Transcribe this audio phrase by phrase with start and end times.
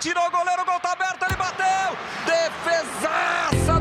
[0.00, 1.66] Tirou o goleiro, o gol tá aberto, ele bateu!
[2.24, 3.80] Defesaça!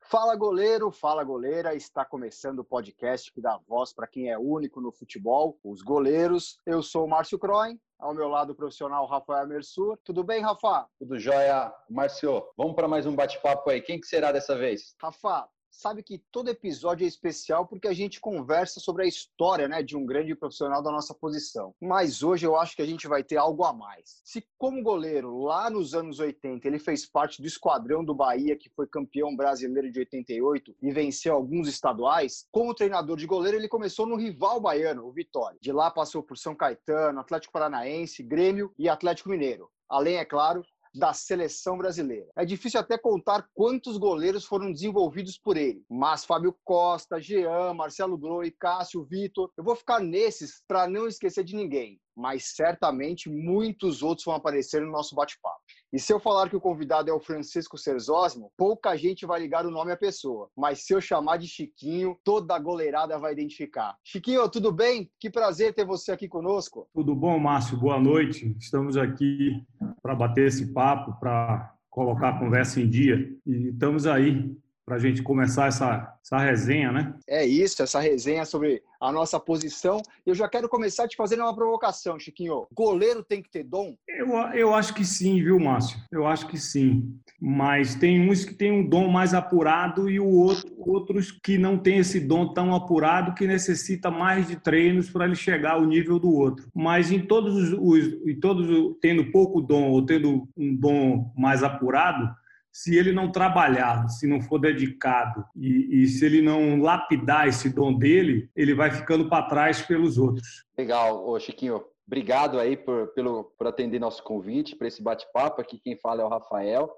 [0.00, 4.80] Fala goleiro, fala goleira, está começando o podcast que dá voz para quem é único
[4.80, 6.58] no futebol, os goleiros.
[6.64, 9.98] Eu sou o Márcio Croin, ao meu lado o profissional Rafael Mersur.
[10.02, 10.86] Tudo bem, Rafa?
[10.98, 11.70] Tudo jóia.
[11.90, 13.82] Márcio, vamos para mais um bate-papo aí.
[13.82, 14.94] Quem que será dessa vez?
[14.98, 19.82] Rafa, sabe que todo episódio é especial porque a gente conversa sobre a história né,
[19.82, 21.74] de um grande profissional da nossa posição.
[21.80, 24.20] Mas hoje eu acho que a gente vai ter algo a mais.
[24.24, 28.70] Se, como goleiro, lá nos anos 80, ele fez parte do esquadrão do Bahia, que
[28.70, 34.06] foi campeão brasileiro de 88 e venceu alguns estaduais, como treinador de goleiro, ele começou
[34.06, 35.58] no rival baiano, o Vitória.
[35.60, 39.70] De lá passou por São Caetano, Atlético Paranaense, Grêmio e Atlético Mineiro.
[39.88, 42.26] Além, é claro, da seleção brasileira.
[42.36, 48.18] É difícil até contar quantos goleiros foram desenvolvidos por ele, mas Fábio Costa, Jean, Marcelo
[48.18, 54.02] Groi, Cássio, Vitor, eu vou ficar nesses para não esquecer de ninguém, mas certamente muitos
[54.02, 55.60] outros vão aparecer no nosso bate-papo.
[55.92, 59.66] E se eu falar que o convidado é o Francisco Serzósimo, pouca gente vai ligar
[59.66, 60.48] o nome à pessoa.
[60.56, 63.96] Mas se eu chamar de Chiquinho, toda a goleirada vai identificar.
[64.04, 65.10] Chiquinho, tudo bem?
[65.18, 66.88] Que prazer ter você aqui conosco.
[66.94, 67.76] Tudo bom, Márcio?
[67.76, 68.54] Boa noite.
[68.60, 69.64] Estamos aqui
[70.00, 73.16] para bater esse papo, para colocar a conversa em dia.
[73.44, 74.56] E estamos aí
[74.90, 77.14] para a gente começar essa, essa resenha, né?
[77.28, 80.02] É isso, essa resenha sobre a nossa posição.
[80.26, 82.66] Eu já quero começar te fazendo uma provocação, Chiquinho.
[82.74, 83.94] Goleiro tem que ter dom?
[84.08, 85.96] Eu, eu acho que sim, viu, Márcio?
[86.10, 87.16] Eu acho que sim.
[87.40, 91.78] Mas tem uns que têm um dom mais apurado e o outro, outros que não
[91.78, 96.18] têm esse dom tão apurado que necessita mais de treinos para ele chegar ao nível
[96.18, 96.66] do outro.
[96.74, 101.62] Mas em todos os, os em todos tendo pouco dom ou tendo um dom mais
[101.62, 102.28] apurado,
[102.72, 107.68] se ele não trabalhar, se não for dedicado e, e, se ele não lapidar esse
[107.68, 110.64] dom dele, ele vai ficando para trás pelos outros.
[110.78, 111.84] Legal, Ô, Chiquinho.
[112.06, 115.60] Obrigado aí por, pelo, por atender nosso convite para esse bate-papo.
[115.60, 116.90] Aqui quem fala é o Rafael.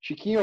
[0.00, 0.42] Chiquinho,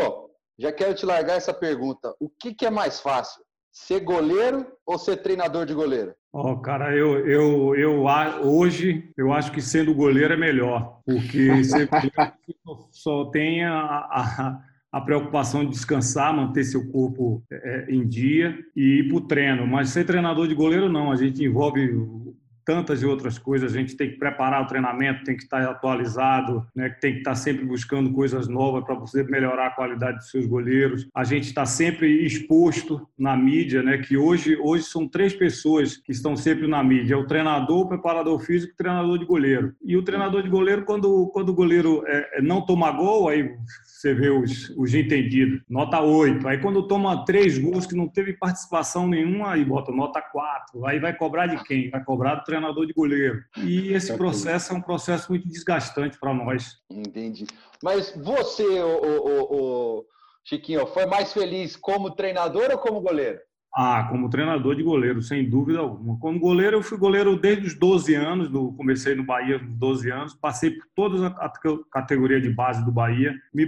[0.59, 2.13] já quero te largar essa pergunta.
[2.19, 3.41] O que, que é mais fácil?
[3.71, 6.13] Ser goleiro ou ser treinador de goleiro?
[6.33, 8.05] Oh, cara, eu, eu, eu
[8.43, 12.11] hoje eu acho que sendo goleiro é melhor, porque ser goleiro
[12.91, 14.61] só tem a, a
[14.97, 19.67] a preocupação de descansar, manter seu corpo é, em dia e ir para o treino.
[19.67, 21.11] Mas ser treinador de goleiro, não.
[21.11, 21.87] A gente envolve
[22.67, 23.73] tantas e outras coisas.
[23.73, 26.89] A gente tem que preparar o treinamento, tem que estar atualizado, né?
[26.89, 31.07] tem que estar sempre buscando coisas novas para você melhorar a qualidade dos seus goleiros.
[31.15, 33.99] A gente está sempre exposto na mídia, né?
[33.99, 37.87] que hoje, hoje são três pessoas que estão sempre na mídia: é o treinador, o
[37.87, 39.73] preparador físico e o treinador de goleiro.
[39.81, 43.49] E o treinador de goleiro, quando, quando o goleiro é, é não toma gol, aí
[43.97, 46.47] você vê os, os entendidos, nota 8.
[46.47, 50.85] Aí quando toma três gols que não teve participação nenhuma, aí bota nota 4.
[50.85, 51.89] Aí vai cobrar de quem?
[51.89, 53.41] Vai cobrar do treinador de goleiro.
[53.57, 56.77] E esse processo é um processo muito desgastante para nós.
[56.91, 57.47] Entendi.
[57.81, 60.05] Mas você, o, o, o,
[60.43, 63.39] Chiquinho, foi mais feliz como treinador ou como goleiro?
[63.79, 66.17] Ah, como treinador de goleiro, sem dúvida alguma.
[66.17, 70.11] Como goleiro, eu fui goleiro desde os 12 anos, do, comecei no Bahia com 12
[70.11, 71.51] anos, passei por toda a
[71.91, 73.67] categoria de base do Bahia, me,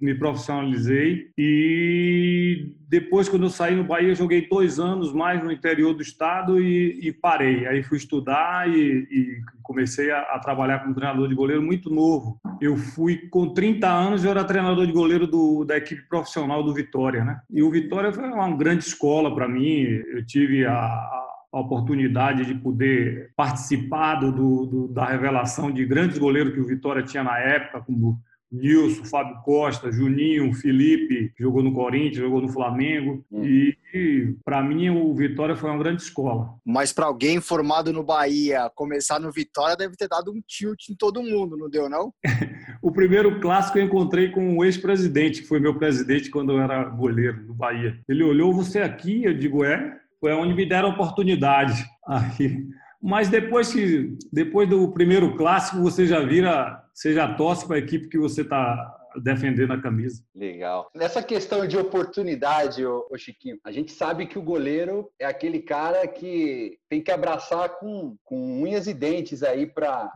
[0.00, 5.94] me profissionalizei e depois, quando eu saí no Bahia, joguei dois anos mais no interior
[5.94, 7.66] do estado e, e parei.
[7.66, 12.38] Aí fui estudar e, e comecei a, a, trabalhar como treinador de goleiro muito novo.
[12.60, 16.72] Eu fui com 30 anos, eu era treinador de goleiro do, da equipe profissional do
[16.72, 17.40] Vitória, né?
[17.50, 19.80] E o Vitória foi uma grande escola para mim.
[19.80, 21.24] Eu tive a, a
[21.54, 27.04] a oportunidade de poder participar do, do, da revelação de grandes goleiros que o Vitória
[27.04, 33.24] tinha na época, como Nilson, Fábio Costa, Juninho, Felipe, jogou no Corinthians, jogou no Flamengo.
[33.30, 33.44] Hum.
[33.44, 36.54] E, e para mim o Vitória foi uma grande escola.
[36.64, 40.94] Mas para alguém formado no Bahia, começar no Vitória deve ter dado um tilt em
[40.94, 42.12] todo mundo, não deu não?
[42.82, 46.84] o primeiro clássico eu encontrei com o ex-presidente, que foi meu presidente quando eu era
[46.84, 47.98] goleiro no Bahia.
[48.08, 51.84] Ele olhou você aqui, eu digo, é, foi onde me deram oportunidade.
[52.06, 52.66] Aí,
[53.04, 57.78] mas depois que depois do primeiro clássico você já vira você já torce para a
[57.78, 60.24] equipe que você está defendendo a camisa.
[60.34, 60.90] Legal.
[60.94, 65.60] Nessa questão de oportunidade, ô, ô, Chiquinho, a gente sabe que o goleiro é aquele
[65.60, 70.10] cara que tem que abraçar com, com unhas e dentes aí para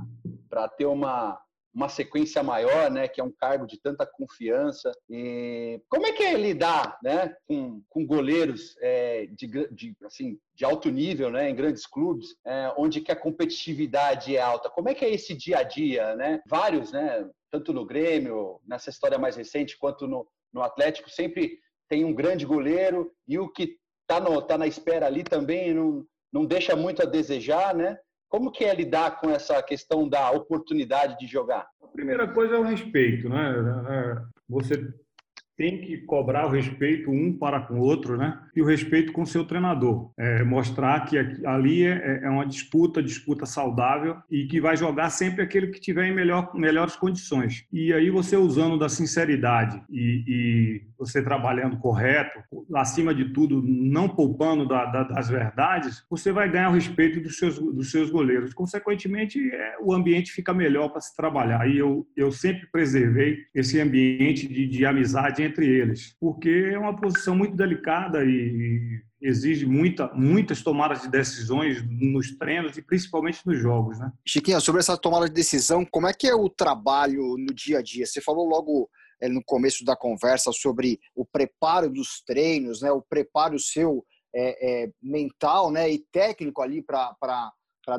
[0.76, 1.38] ter uma,
[1.78, 4.90] uma sequência maior, né, que é um cargo de tanta confiança.
[5.08, 10.64] E como é que é lidar, né, com, com goleiros é, de, de, assim, de
[10.64, 14.68] alto nível, né, em grandes clubes, é, onde que a competitividade é alta?
[14.68, 16.40] Como é que é esse dia a dia, né?
[16.48, 22.04] Vários, né, tanto no Grêmio, nessa história mais recente, quanto no, no Atlético, sempre tem
[22.04, 26.74] um grande goleiro e o que está tá na espera ali também não, não deixa
[26.74, 27.96] muito a desejar, né?
[28.28, 31.66] Como que é lidar com essa questão da oportunidade de jogar?
[31.82, 33.54] A primeira coisa é o respeito, né?
[33.88, 34.92] É, você
[35.58, 38.40] tem que cobrar o respeito um para com o outro, né?
[38.54, 40.12] E o respeito com o seu treinador.
[40.16, 45.42] É, mostrar que ali é, é, uma disputa, disputa saudável e que vai jogar sempre
[45.42, 47.64] aquele que tiver em melhor, melhores condições.
[47.72, 52.42] E aí você usando da sinceridade e, e você trabalhando correto,
[52.74, 57.38] acima de tudo, não poupando da, da, das verdades, você vai ganhar o respeito dos
[57.38, 58.52] seus, dos seus goleiros.
[58.52, 61.68] Consequentemente, é, o ambiente fica melhor para se trabalhar.
[61.68, 66.96] E eu, eu sempre preservei esse ambiente de, de amizade entre eles, porque é uma
[66.96, 73.58] posição muito delicada e exige muita, muitas tomadas de decisões nos treinos e principalmente nos
[73.58, 74.12] jogos, né?
[74.24, 77.82] Chiquinha, sobre essa tomada de decisão, como é que é o trabalho no dia a
[77.82, 78.06] dia?
[78.06, 78.88] Você falou logo
[79.26, 82.92] no começo da conversa sobre o preparo dos treinos, né?
[82.92, 84.04] O preparo seu
[84.34, 85.90] é, é, mental, né?
[85.90, 87.16] E técnico ali para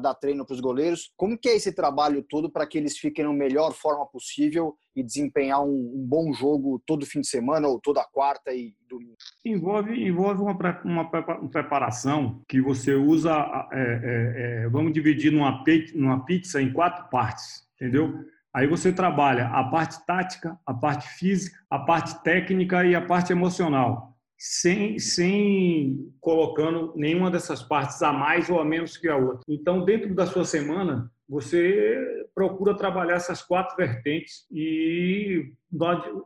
[0.02, 1.12] dar treino para os goleiros.
[1.18, 5.04] Como que é esse trabalho todo para que eles fiquem na melhor forma possível e
[5.04, 9.16] desempenhar um, um, bom jogo todo fim de semana ou toda quarta e domingo?
[9.44, 13.34] Envolve, envolve uma, uma preparação que você usa,
[13.72, 15.64] é, vamos dividir numa,
[15.96, 18.14] numa pizza em quatro partes, entendeu?
[18.54, 23.32] Aí você trabalha a parte tática, a parte física, a parte técnica e a parte
[23.32, 24.10] emocional
[24.40, 29.42] sem, sem colocando nenhuma dessas partes a mais ou a menos que a outra.
[29.50, 35.52] Então, dentro da sua semana, você procura trabalhar essas quatro vertentes e,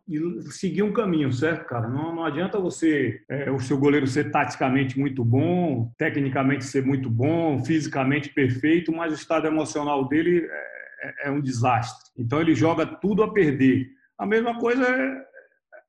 [0.07, 1.89] e seguir um caminho, certo, cara?
[1.89, 7.09] Não, não adianta você, é, o seu goleiro ser taticamente muito bom, tecnicamente ser muito
[7.09, 10.72] bom, fisicamente perfeito, mas o estado emocional dele é,
[11.03, 12.11] é, é um desastre.
[12.17, 13.87] Então, ele joga tudo a perder.
[14.17, 15.33] A mesma coisa é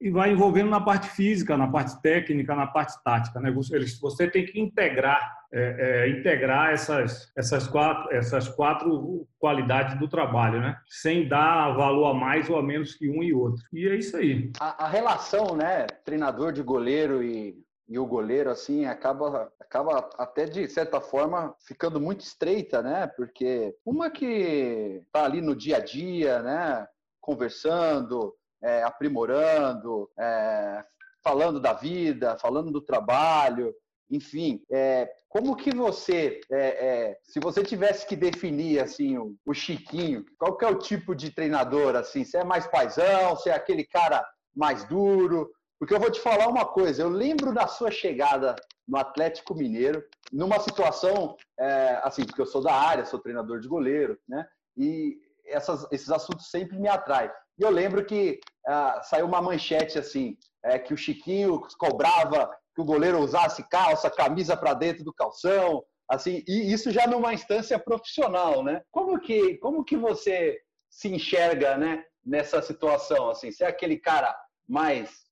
[0.04, 3.40] e vai envolvendo na parte física, na parte técnica, na parte tática.
[3.40, 3.50] Né?
[3.50, 10.06] Você, você tem que integrar, é, é, integrar essas, essas, quatro, essas quatro qualidades do
[10.06, 10.76] trabalho, né?
[10.88, 13.62] sem dar valor a mais ou a menos que um e outro.
[13.72, 14.52] E é isso aí.
[14.60, 17.56] A, a relação, né, treinador de goleiro e,
[17.88, 23.06] e o goleiro, assim, acaba, acaba até de certa forma ficando muito estreita, né?
[23.06, 26.86] Porque uma que tá ali no dia a dia, né?
[27.20, 30.84] Conversando, é, aprimorando, é,
[31.22, 33.74] falando da vida, falando do trabalho,
[34.10, 39.54] enfim, é, como que você, é, é, se você tivesse que definir assim o, o,
[39.54, 42.24] Chiquinho, qual que é o tipo de treinador assim?
[42.24, 45.50] Se é mais paisão, se é aquele cara mais duro?
[45.84, 48.56] Porque eu vou te falar uma coisa, eu lembro da sua chegada
[48.88, 50.02] no Atlético Mineiro,
[50.32, 54.46] numa situação é, assim, porque eu sou da área, sou treinador de goleiro, né?
[54.78, 57.30] E essas, esses assuntos sempre me atraem.
[57.58, 62.80] E eu lembro que ah, saiu uma manchete assim, é, que o Chiquinho cobrava que
[62.80, 67.78] o goleiro usasse calça, camisa para dentro do calção, assim, e isso já numa instância
[67.78, 68.80] profissional, né?
[68.90, 70.58] Como que, como que você
[70.88, 73.52] se enxerga, né, nessa situação, assim?
[73.52, 74.34] Você é aquele cara
[74.66, 75.23] mais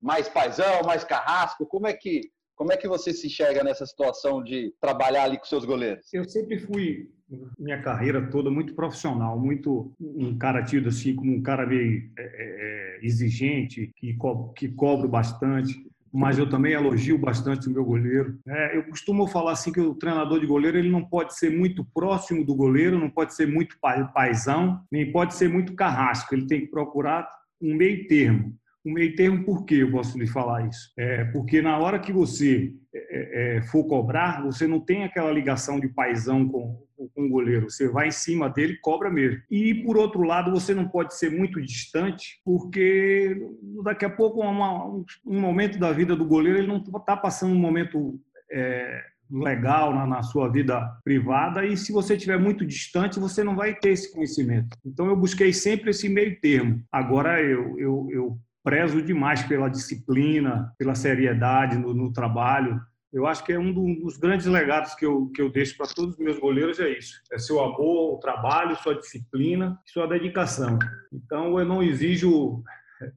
[0.00, 1.66] mais paisão, mais carrasco?
[1.66, 5.46] Como é que como é que você se enxerga nessa situação de trabalhar ali com
[5.46, 6.12] seus goleiros?
[6.12, 7.08] Eu sempre fui
[7.58, 12.22] minha carreira toda muito profissional, muito um cara tido assim como um cara meio é,
[12.22, 15.74] é, é, exigente, que, co que cobro bastante,
[16.12, 18.38] mas eu também elogio bastante o meu goleiro.
[18.46, 21.84] É, eu costumo falar assim que o treinador de goleiro ele não pode ser muito
[21.94, 23.78] próximo do goleiro, não pode ser muito
[24.12, 26.34] paisão, nem pode ser muito carrasco.
[26.34, 27.28] Ele tem que procurar
[27.62, 28.54] um meio termo.
[28.84, 30.92] Um meio termo, por que eu posso lhe falar isso?
[30.98, 35.78] É, porque na hora que você é, é, for cobrar, você não tem aquela ligação
[35.78, 36.82] de paisão com,
[37.14, 37.70] com o goleiro.
[37.70, 39.40] Você vai em cima dele cobra mesmo.
[39.50, 43.36] E, por outro lado, você não pode ser muito distante, porque
[43.84, 47.58] daqui a pouco, uma, um, momento da vida do goleiro, ele não está passando um
[47.58, 48.20] momento
[48.50, 53.54] é, legal na, na, sua vida privada e se você estiver muito distante, você não
[53.54, 54.76] vai ter esse conhecimento.
[54.84, 56.82] Então, eu busquei sempre esse meio termo.
[56.90, 62.80] Agora, eu, eu, eu prezo demais pela disciplina, pela seriedade no, no trabalho.
[63.12, 66.14] Eu acho que é um dos grandes legados que eu, que eu deixo para todos
[66.14, 67.20] os meus goleiros é isso.
[67.32, 70.78] É seu amor, o trabalho, sua disciplina, sua dedicação.
[71.12, 72.62] Então, eu não exijo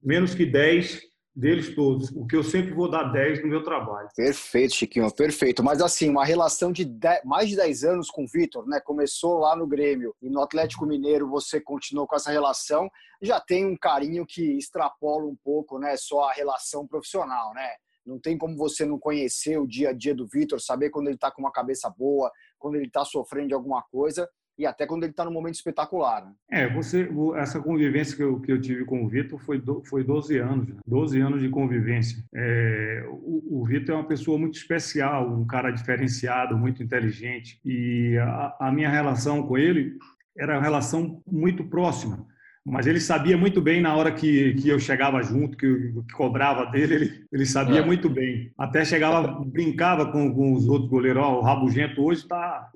[0.02, 4.08] menos que 10 deles todos, porque eu sempre vou dar 10 no meu trabalho.
[4.16, 5.64] Perfeito, Chiquinho, perfeito.
[5.64, 8.80] Mas assim, uma relação de 10, mais de 10 anos com o Vitor, né?
[8.80, 12.90] Começou lá no Grêmio e no Atlético Mineiro você continuou com essa relação,
[13.22, 15.98] já tem um carinho que extrapola um pouco, né?
[15.98, 17.68] Só a relação profissional, né?
[18.06, 21.16] Não tem como você não conhecer o dia a dia do Vitor, saber quando ele
[21.16, 24.30] está com uma cabeça boa, quando ele está sofrendo de alguma coisa.
[24.58, 26.26] E até quando ele está no momento espetacular.
[26.26, 26.32] Né?
[26.50, 30.04] É, você, essa convivência que eu, que eu tive com o Vitor foi, do, foi
[30.04, 30.76] 12 anos, né?
[30.86, 32.24] 12 anos de convivência.
[32.34, 38.18] É, o, o Vitor é uma pessoa muito especial, um cara diferenciado, muito inteligente, e
[38.18, 39.98] a, a minha relação com ele
[40.38, 42.26] era uma relação muito próxima
[42.66, 46.14] mas ele sabia muito bem na hora que, que eu chegava junto, que eu que
[46.14, 47.86] cobrava dele, ele, ele sabia é.
[47.86, 48.54] muito bem.
[48.58, 52.70] Até chegava, brincava com, com os outros goleiros, ó, oh, o Rabugento hoje está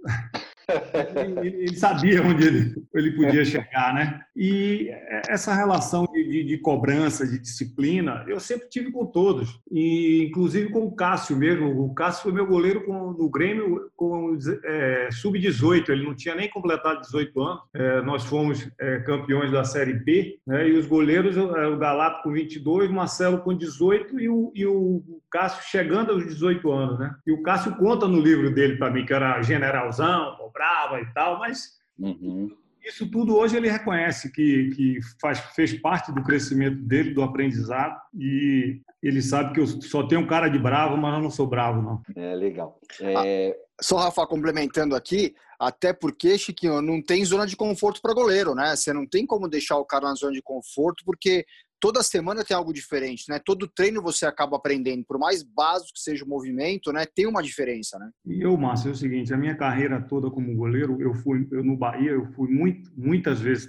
[0.70, 4.22] ele, ele, sabia onde ele, ele podia chegar, né?
[4.36, 4.90] E
[5.30, 10.86] essa relação de, de, cobrança, de disciplina, eu sempre tive com todos, e inclusive com
[10.86, 11.84] o Cássio mesmo.
[11.84, 16.50] O Cássio foi meu goleiro com, no Grêmio com é, sub-18, ele não tinha nem
[16.50, 17.62] completado 18 anos.
[17.74, 20.68] É, nós fomos é, campeões da Série B, né?
[20.68, 24.66] e os goleiros, é, o Galato com 22, o Marcelo com 18 e o, e
[24.66, 27.16] o Cássio chegando aos 18 anos, né?
[27.26, 31.40] E o Cássio conta no livro dele para mim que era generalzão, brava e tal,
[31.40, 32.52] mas uhum.
[32.88, 38.00] Isso tudo hoje ele reconhece que, que faz, fez parte do crescimento dele, do aprendizado,
[38.14, 41.48] e ele sabe que eu só tenho um cara de bravo, mas eu não sou
[41.48, 42.02] bravo, não.
[42.16, 42.80] É, legal.
[43.02, 43.50] É...
[43.50, 48.56] Ah, só, Rafa, complementando aqui, até porque, Chiquinho, não tem zona de conforto para goleiro,
[48.56, 48.76] né?
[48.76, 51.46] Você não tem como deixar o cara na zona de conforto, porque
[51.80, 53.40] toda semana tem algo diferente, né?
[53.44, 57.06] Todo treino você acaba aprendendo, por mais básico que seja o movimento, né?
[57.06, 58.10] Tem uma diferença, né?
[58.26, 61.64] E eu, Márcio, é o seguinte, a minha carreira toda como goleiro, eu fui eu,
[61.64, 63.66] no Bahia, eu fui muito, muitas vezes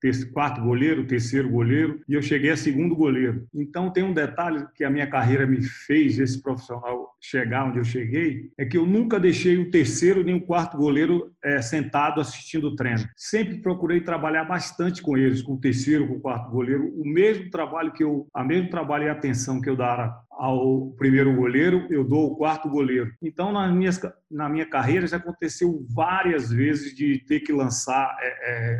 [0.00, 3.46] ter, quarto goleiro, terceiro goleiro, e eu cheguei a segundo goleiro.
[3.54, 7.84] Então tem um detalhe que a minha carreira me fez, esse profissional chegar onde eu
[7.84, 12.68] cheguei, é que eu nunca deixei o terceiro nem o quarto goleiro é, sentado assistindo
[12.68, 13.08] o treino.
[13.16, 17.35] Sempre procurei trabalhar bastante com eles, com o terceiro, com o quarto goleiro, o mesmo
[17.36, 21.86] mesmo trabalho que eu, a mesmo trabalho e atenção que eu dara ao primeiro goleiro,
[21.90, 23.10] eu dou o quarto goleiro.
[23.22, 23.90] Então, na minha,
[24.30, 28.78] na minha carreira, já aconteceu várias vezes de ter que lançar é, é,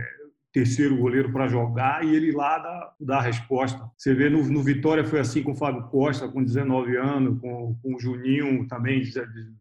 [0.52, 3.90] terceiro goleiro para jogar e ele lá dá, dá a resposta.
[3.96, 7.76] Você vê no, no, Vitória foi assim com o Fábio Costa, com 19 anos, com,
[7.82, 9.12] com o Juninho também de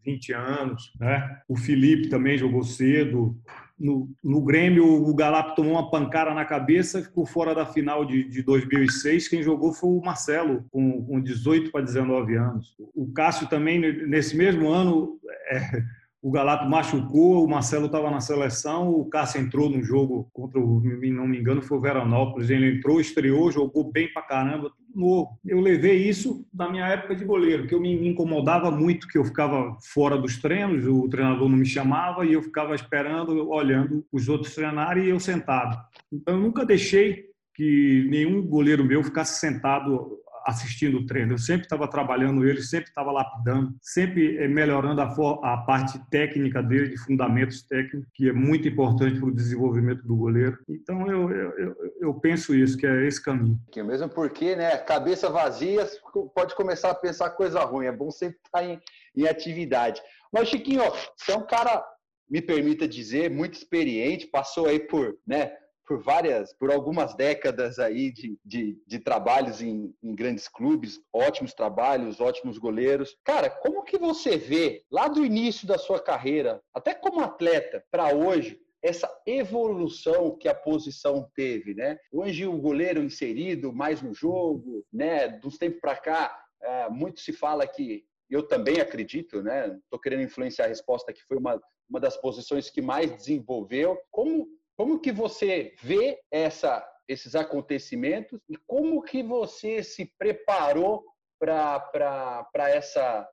[0.06, 1.42] 20 anos, né?
[1.48, 3.38] O Felipe também jogou cedo
[3.78, 8.24] no, no Grêmio, o Galato tomou uma pancada na cabeça, ficou fora da final de,
[8.24, 9.28] de 2006.
[9.28, 12.76] Quem jogou foi o Marcelo, com, com 18 para 19 anos.
[12.94, 15.84] O Cássio também, nesse mesmo ano, é,
[16.26, 20.82] o Galato machucou, o Marcelo estava na seleção, o Cássio entrou no jogo contra o,
[20.82, 22.50] não me engano, foi o Veranópolis.
[22.50, 25.40] Ele entrou, estreou, jogou bem para caramba, tudo novo.
[25.46, 29.24] Eu levei isso da minha época de goleiro, que eu me incomodava muito, que eu
[29.24, 34.28] ficava fora dos treinos, o treinador não me chamava e eu ficava esperando, olhando os
[34.28, 35.78] outros treinarem e eu sentado.
[36.12, 41.34] Então, eu nunca deixei que nenhum goleiro meu ficasse sentado assistindo o treino.
[41.34, 46.62] Eu sempre estava trabalhando ele, sempre estava lapidando, sempre eh, melhorando a, a, parte técnica
[46.62, 50.58] dele, de fundamentos técnicos, que é muito importante para o desenvolvimento do goleiro.
[50.70, 53.60] Então, eu, eu, eu, penso isso, que é esse caminho.
[53.76, 55.88] Mesmo porque, né, cabeça vazia,
[56.36, 57.88] pode começar a pensar coisa ruim.
[57.88, 58.80] É bom sempre estar em,
[59.18, 60.00] em atividade.
[60.32, 60.84] Mas, Chiquinho,
[61.18, 61.84] você é um cara,
[62.30, 65.52] me permita dizer, muito experiente, passou aí por, né,
[65.86, 71.54] por várias, por algumas décadas aí de, de, de trabalhos em, em, grandes clubes, ótimos
[71.54, 73.16] trabalhos, ótimos goleiros.
[73.24, 78.14] Cara, como que você vê lá do início da sua carreira, até como atleta, para
[78.14, 81.98] hoje, essa evolução que a posição teve, né?
[82.12, 85.28] Hoje o goleiro inserido mais no jogo, né?
[85.28, 89.68] Dos tempos para cá, é, muito se fala que eu também acredito, né?
[89.84, 93.98] Estou querendo influenciar a resposta que foi uma, uma das posições que mais desenvolveu.
[94.12, 101.04] Como como que você vê essa, esses acontecimentos e como que você se preparou
[101.40, 103.28] para essa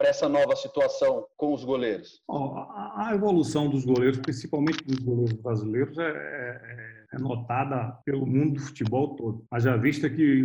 [0.00, 2.20] essa nova situação com os goleiros?
[2.28, 8.60] a evolução dos goleiros, principalmente dos goleiros brasileiros, é, é, é notada pelo mundo do
[8.60, 9.44] futebol todo.
[9.48, 10.42] Haja vista que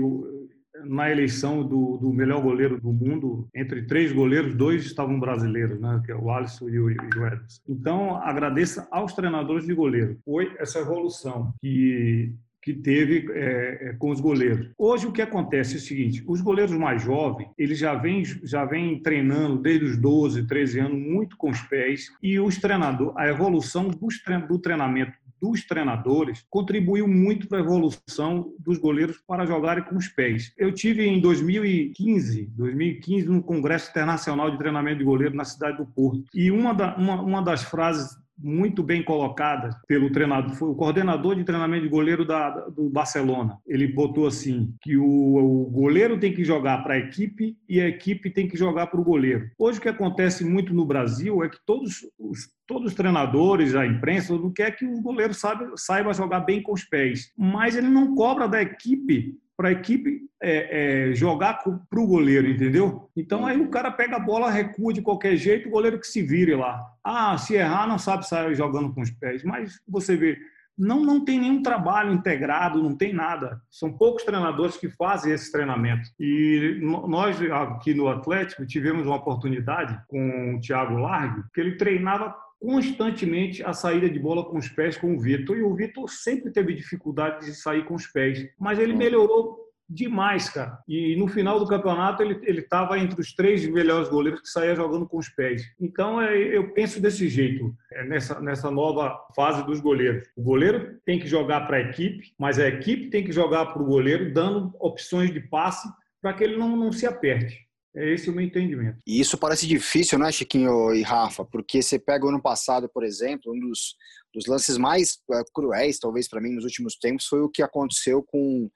[0.85, 6.01] na eleição do, do, melhor goleiro do mundo, entre três goleiros, dois estavam brasileiros, né?
[6.05, 7.61] que é o Alisson e o, e o Edson.
[7.67, 10.17] Então, agradeça aos treinadores de goleiro.
[10.25, 12.33] Foi essa evolução que
[12.67, 14.69] que teve é, é, com os goleiros.
[14.77, 18.65] Hoje o que acontece é o seguinte: os goleiros mais jovens eles já vêm já
[18.65, 23.25] vêm treinando desde os 12, 13 anos muito com os pés e os treinadores, a
[23.29, 29.95] evolução do treinamento dos treinadores contribuiu muito para a evolução dos goleiros para jogarem com
[29.95, 30.53] os pés.
[30.57, 35.85] Eu tive em 2015, 2015 no Congresso Internacional de Treinamento de Goleiro na cidade do
[35.85, 36.23] Porto.
[36.33, 41.35] E uma, da, uma, uma das frases muito bem colocada pelo treinador, foi o coordenador
[41.35, 43.57] de treinamento de goleiro da, do Barcelona.
[43.65, 47.87] Ele botou assim que o, o goleiro tem que jogar para a equipe e a
[47.87, 49.49] equipe tem que jogar para o goleiro.
[49.57, 53.85] Hoje o que acontece muito no Brasil é que todos os todos os treinadores, a
[53.85, 57.87] imprensa, não quer que o goleiro saiba, saiba jogar bem com os pés, mas ele
[57.87, 63.09] não cobra da equipe para a equipe é, é, jogar para o goleiro, entendeu?
[63.15, 66.21] Então aí o cara pega a bola, recua de qualquer jeito, o goleiro que se
[66.21, 66.85] vire lá.
[67.03, 69.43] Ah, se errar, não sabe sair jogando com os pés.
[69.43, 70.37] Mas você vê,
[70.77, 73.59] não, não tem nenhum trabalho integrado, não tem nada.
[73.67, 76.07] São poucos treinadores que fazem esse treinamento.
[76.19, 82.35] E nós, aqui no Atlético, tivemos uma oportunidade com o Thiago Largue, que ele treinava
[82.59, 85.57] constantemente a saída de bola com os pés com o Vitor.
[85.57, 90.49] E o Vitor sempre teve dificuldade de sair com os pés, mas ele melhorou demais,
[90.49, 90.79] cara.
[90.87, 94.75] E no final do campeonato ele ele estava entre os três melhores goleiros que saía
[94.75, 95.63] jogando com os pés.
[95.79, 100.27] Então é, eu penso desse jeito é, nessa nessa nova fase dos goleiros.
[100.35, 103.81] O goleiro tem que jogar para a equipe, mas a equipe tem que jogar para
[103.81, 105.87] o goleiro, dando opções de passe
[106.21, 107.66] para que ele não, não se aperte.
[107.97, 108.99] É esse o meu entendimento.
[109.07, 111.43] E isso parece difícil, né, Chiquinho e Rafa?
[111.43, 113.95] Porque você pega o ano passado, por exemplo, um dos,
[114.31, 118.21] dos lances mais uh, cruéis, talvez para mim, nos últimos tempos, foi o que aconteceu
[118.21, 118.69] com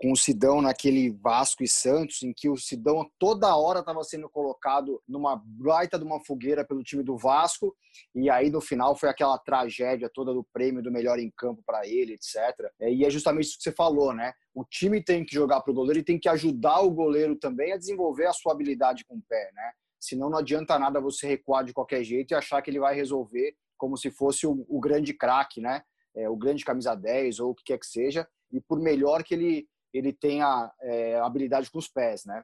[0.00, 4.28] com o Sidão naquele Vasco e Santos, em que o Sidão toda hora estava sendo
[4.28, 7.76] colocado numa baita de uma fogueira pelo time do Vasco,
[8.14, 11.84] e aí no final foi aquela tragédia toda do prêmio do melhor em campo para
[11.84, 12.36] ele, etc.
[12.80, 14.32] É, e é justamente isso que você falou, né?
[14.54, 17.72] O time tem que jogar para o goleiro e tem que ajudar o goleiro também
[17.72, 19.72] a desenvolver a sua habilidade com o pé, né?
[19.98, 23.52] Senão não adianta nada você recuar de qualquer jeito e achar que ele vai resolver
[23.76, 25.82] como se fosse o, o grande craque, né?
[26.14, 29.34] É, o grande camisa 10 ou o que quer que seja, e por melhor que
[29.34, 32.42] ele ele tenha é, habilidade com os pés, né?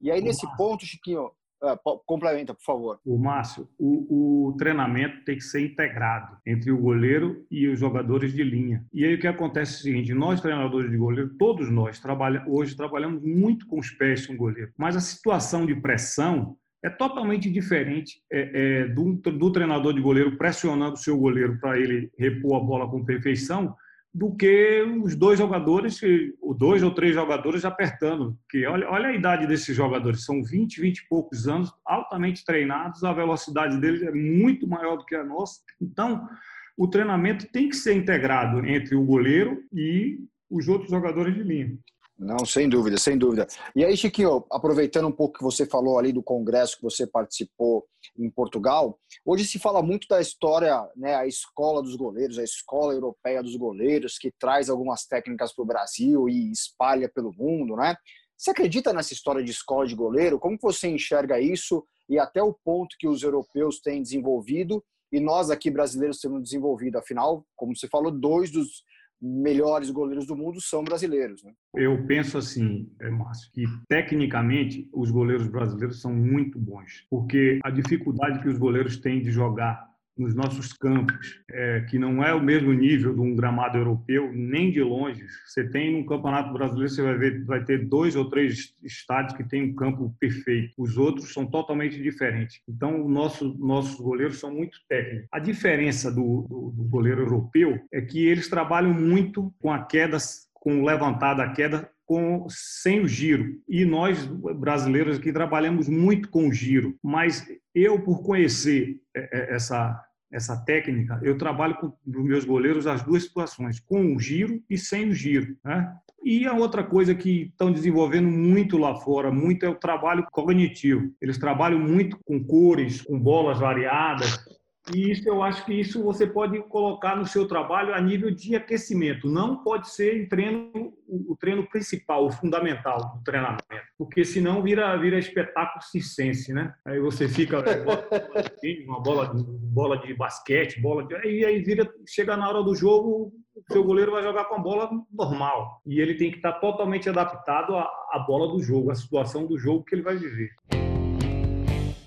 [0.00, 0.56] E aí, o nesse Márcio.
[0.56, 1.30] ponto, Chiquinho,
[1.62, 3.00] é, complementa, por favor.
[3.04, 8.32] O Márcio, o, o, treinamento tem que ser integrado entre o goleiro e os jogadores
[8.32, 8.84] de linha.
[8.92, 12.44] E aí o que acontece é o seguinte: nós, treinadores de goleiro, todos nós trabalha,
[12.46, 16.90] hoje trabalhamos muito com os pés com o goleiro, mas a situação de pressão é
[16.90, 22.12] totalmente diferente é, é, do, do treinador de goleiro pressionando o seu goleiro para ele
[22.18, 23.74] repor a bola com perfeição
[24.14, 26.00] do que os dois jogadores,
[26.40, 28.38] os dois ou três jogadores apertando.
[28.48, 33.02] Que olha, olha a idade desses jogadores, são 20, 20 e poucos anos, altamente treinados,
[33.02, 35.60] a velocidade deles é muito maior do que a nossa.
[35.82, 36.28] Então,
[36.76, 41.76] o treinamento tem que ser integrado entre o goleiro e os outros jogadores de linha.
[42.16, 43.46] Não, sem dúvida, sem dúvida.
[43.74, 47.84] E aí, Chiquinho, aproveitando um pouco que você falou ali do congresso que você participou
[48.16, 52.92] em Portugal, hoje se fala muito da história, né, a escola dos goleiros, a escola
[52.92, 57.96] europeia dos goleiros, que traz algumas técnicas para o Brasil e espalha pelo mundo, né?
[58.36, 60.38] Você acredita nessa história de escola de goleiro?
[60.38, 65.50] Como você enxerga isso e até o ponto que os europeus têm desenvolvido e nós
[65.50, 66.98] aqui brasileiros temos desenvolvido?
[66.98, 68.84] Afinal, como você falou, dois dos
[69.24, 71.42] melhores goleiros do mundo são brasileiros.
[71.42, 71.52] Né?
[71.74, 77.70] Eu penso assim, é, Márcio, que tecnicamente os goleiros brasileiros são muito bons, porque a
[77.70, 82.42] dificuldade que os goleiros têm de jogar nos nossos campos, é, que não é o
[82.42, 85.24] mesmo nível de um gramado europeu, nem de longe.
[85.46, 89.44] Você tem no Campeonato Brasileiro, você vai ver, vai ter dois ou três estádios que
[89.44, 90.72] têm um campo perfeito.
[90.78, 92.60] Os outros são totalmente diferentes.
[92.68, 95.28] Então, nosso, nossos goleiros são muito técnicos.
[95.32, 100.18] A diferença do, do, do goleiro europeu é que eles trabalham muito com a queda,
[100.52, 103.60] com levantada a queda com, sem o giro.
[103.68, 106.96] E nós, brasileiros aqui, trabalhamos muito com o giro.
[107.02, 110.00] Mas eu, por conhecer é, é, essa,
[110.32, 114.78] essa técnica, eu trabalho com os meus goleiros as duas situações, com o giro e
[114.78, 115.56] sem o giro.
[115.64, 115.92] Né?
[116.24, 121.12] E a outra coisa que estão desenvolvendo muito lá fora, muito é o trabalho cognitivo.
[121.20, 124.42] Eles trabalham muito com cores, com bolas variadas,
[124.92, 128.54] e isso eu acho que isso você pode colocar no seu trabalho a nível de
[128.54, 129.28] aquecimento.
[129.28, 133.64] Não pode ser em treino, o treino principal, o fundamental do treinamento,
[133.96, 136.74] porque senão vira vira espetáculo circense, né?
[136.84, 137.64] Aí você fica
[138.86, 143.32] uma bola bola de basquete, bola de, e aí vira chega na hora do jogo
[143.56, 147.08] o seu goleiro vai jogar com a bola normal e ele tem que estar totalmente
[147.08, 150.50] adaptado à, à bola do jogo, à situação do jogo que ele vai viver.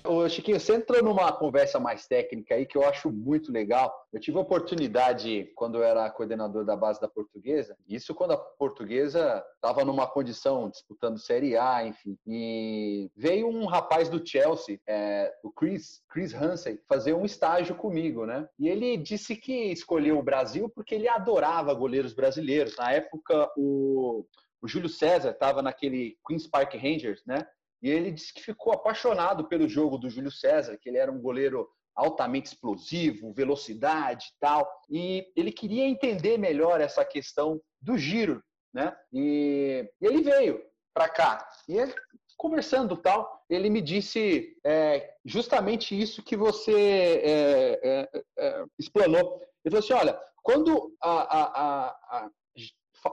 [0.08, 3.94] Ô, Chiquinho, você entrou numa conversa mais técnica aí que eu acho muito legal.
[4.10, 8.38] Eu tive a oportunidade, quando eu era coordenador da base da portuguesa, isso quando a
[8.38, 12.16] portuguesa estava numa condição disputando Série A, enfim.
[12.26, 18.24] E veio um rapaz do Chelsea, é, o Chris, Chris Hansen, fazer um estágio comigo,
[18.24, 18.48] né?
[18.58, 22.74] E ele disse que escolheu o Brasil porque ele adorava goleiros brasileiros.
[22.78, 24.24] Na época, o
[24.60, 27.46] o Júlio César estava naquele Queen's Park Rangers, né?
[27.82, 31.20] E ele disse que ficou apaixonado pelo jogo do Júlio César, que ele era um
[31.20, 34.68] goleiro altamente explosivo, velocidade e tal.
[34.88, 38.96] E ele queria entender melhor essa questão do giro, né?
[39.12, 40.62] E, ele veio
[40.94, 41.48] para cá.
[41.68, 41.94] E ele,
[42.36, 49.42] conversando tal, ele me disse é, justamente isso que você é, é, é explanou.
[49.64, 52.30] Ele falou assim: olha, quando a, a, a,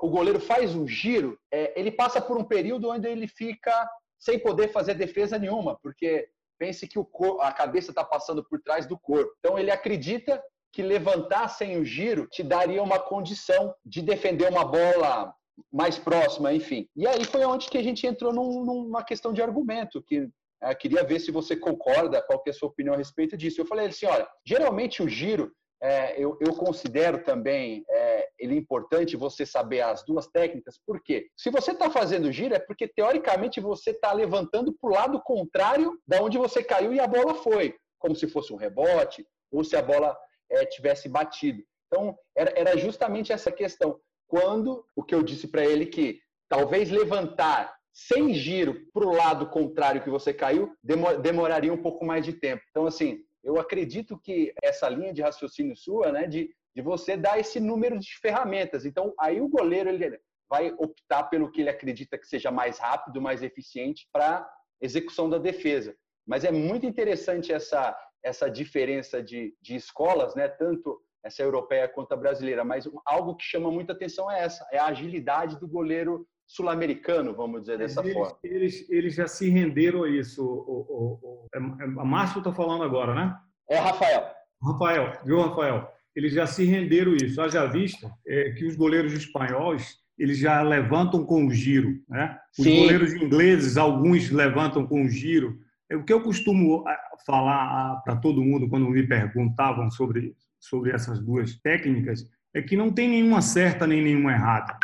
[0.01, 3.89] o goleiro faz um giro, é, ele passa por um período onde ele fica
[4.25, 8.59] sem poder fazer defesa nenhuma, porque pense que o cor, a cabeça está passando por
[8.59, 9.31] trás do corpo.
[9.37, 10.41] Então ele acredita
[10.73, 15.31] que levantar sem o giro te daria uma condição de defender uma bola
[15.71, 16.89] mais próxima, enfim.
[16.95, 20.27] E aí foi onde que a gente entrou num, numa questão de argumento, que
[20.61, 23.61] é, queria ver se você concorda, qual que é a sua opinião a respeito disso.
[23.61, 25.51] Eu falei assim, olha, geralmente o giro,
[25.85, 31.27] é, eu, eu, considero também é, ele importante você saber as duas técnicas, por quê?
[31.37, 35.95] Se você está fazendo giro, é porque teoricamente você está levantando para o lado contrário
[36.07, 39.75] da onde você caiu e a bola foi, como se fosse um rebote ou se
[39.75, 40.17] a bola
[40.49, 41.61] é, tivesse batido.
[41.87, 43.99] Então, era, era justamente essa questão.
[44.27, 46.19] Quando o que eu disse para ele que
[46.49, 50.75] talvez levantar sem giro para o lado contrário que você caiu
[51.21, 52.63] demoraria um pouco mais de tempo.
[52.71, 57.39] Então, assim, eu acredito que essa linha de raciocínio sua, né, de, de você dar
[57.39, 58.85] esse número de ferramentas.
[58.85, 63.21] Então, aí o goleiro ele vai optar pelo que ele acredita que seja mais rápido,
[63.21, 64.49] mais eficiente para
[64.81, 65.95] execução da defesa.
[66.27, 72.11] Mas é muito interessante essa essa diferença de, de escolas, né, tanto essa europeia quanto
[72.13, 72.65] a brasileira.
[72.65, 77.61] Mas algo que chama muita atenção é essa, é a agilidade do goleiro sul-americano, vamos
[77.61, 78.37] dizer dessa eles, forma.
[78.43, 80.43] Eles, eles já se renderam a isso.
[80.43, 83.35] O, o, o, é, é Márcio está falando agora, né?
[83.69, 84.25] É Rafael.
[84.61, 85.87] Rafael, viu, Rafael?
[86.15, 87.41] Eles já se renderam isso.
[87.41, 92.39] Haja vista é, que os goleiros espanhóis eles já levantam com o giro, né?
[92.57, 92.79] Os Sim.
[92.79, 95.59] goleiros ingleses, alguns levantam com o giro.
[95.91, 96.85] É o que eu costumo
[97.25, 100.33] falar para todo mundo quando me perguntavam sobre
[100.69, 104.77] sobre essas duas técnicas é que não tem nenhuma certa nem nenhuma errada.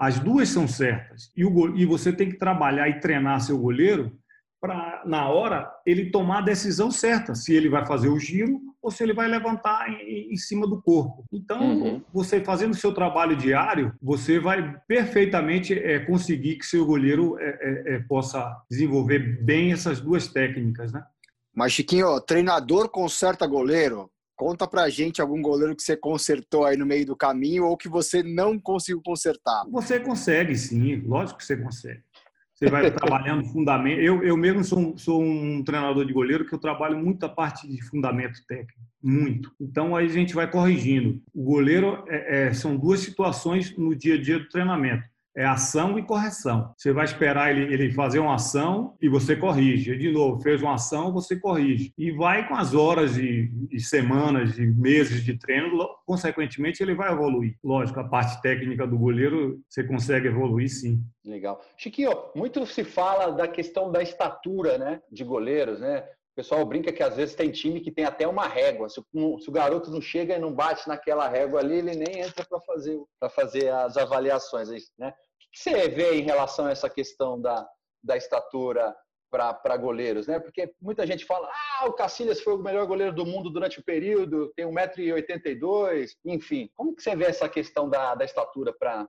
[0.00, 1.30] As duas são certas.
[1.36, 4.10] E, o, e você tem que trabalhar e treinar seu goleiro
[4.58, 8.90] para, na hora, ele tomar a decisão certa, se ele vai fazer o giro ou
[8.90, 11.24] se ele vai levantar em, em cima do corpo.
[11.30, 12.02] Então, uhum.
[12.12, 17.48] você fazendo o seu trabalho diário, você vai perfeitamente é, conseguir que seu goleiro é,
[17.48, 21.04] é, é, possa desenvolver bem essas duas técnicas, né?
[21.54, 24.10] Mas, Chiquinho, treinador conserta goleiro.
[24.40, 27.90] Conta pra gente algum goleiro que você consertou aí no meio do caminho ou que
[27.90, 29.66] você não conseguiu consertar.
[29.70, 32.00] Você consegue, sim, lógico que você consegue.
[32.54, 34.00] Você vai trabalhando fundamento.
[34.00, 37.68] Eu, eu mesmo sou, sou um treinador de goleiro que eu trabalho muito a parte
[37.68, 39.52] de fundamento técnico, muito.
[39.60, 41.20] Então aí a gente vai corrigindo.
[41.34, 45.04] O goleiro é, é, são duas situações no dia a dia do treinamento
[45.40, 46.74] é ação e correção.
[46.76, 49.96] Você vai esperar ele, ele fazer uma ação e você corrige.
[49.96, 51.94] De novo, fez uma ação, você corrige.
[51.96, 57.10] E vai com as horas e, e semanas e meses de treino, consequentemente ele vai
[57.10, 57.56] evoluir.
[57.64, 61.02] Lógico, a parte técnica do goleiro você consegue evoluir sim.
[61.24, 61.58] Legal.
[61.74, 66.04] Chiquinho, muito se fala da questão da estatura né, de goleiros, né?
[66.32, 68.88] O pessoal brinca que às vezes tem time que tem até uma régua.
[68.88, 72.20] Se o, se o garoto não chega e não bate naquela régua ali, ele nem
[72.20, 72.98] entra para fazer,
[73.34, 74.68] fazer as avaliações.
[74.98, 75.12] Né?
[75.52, 77.68] Que você vê em relação a essa questão da,
[78.02, 78.94] da estatura
[79.30, 80.40] para goleiros, né?
[80.40, 83.84] Porque muita gente fala, ah, o Cacilhas foi o melhor goleiro do mundo durante o
[83.84, 86.68] período, tem 1,82m, enfim.
[86.74, 89.06] Como que você vê essa questão da, da estatura para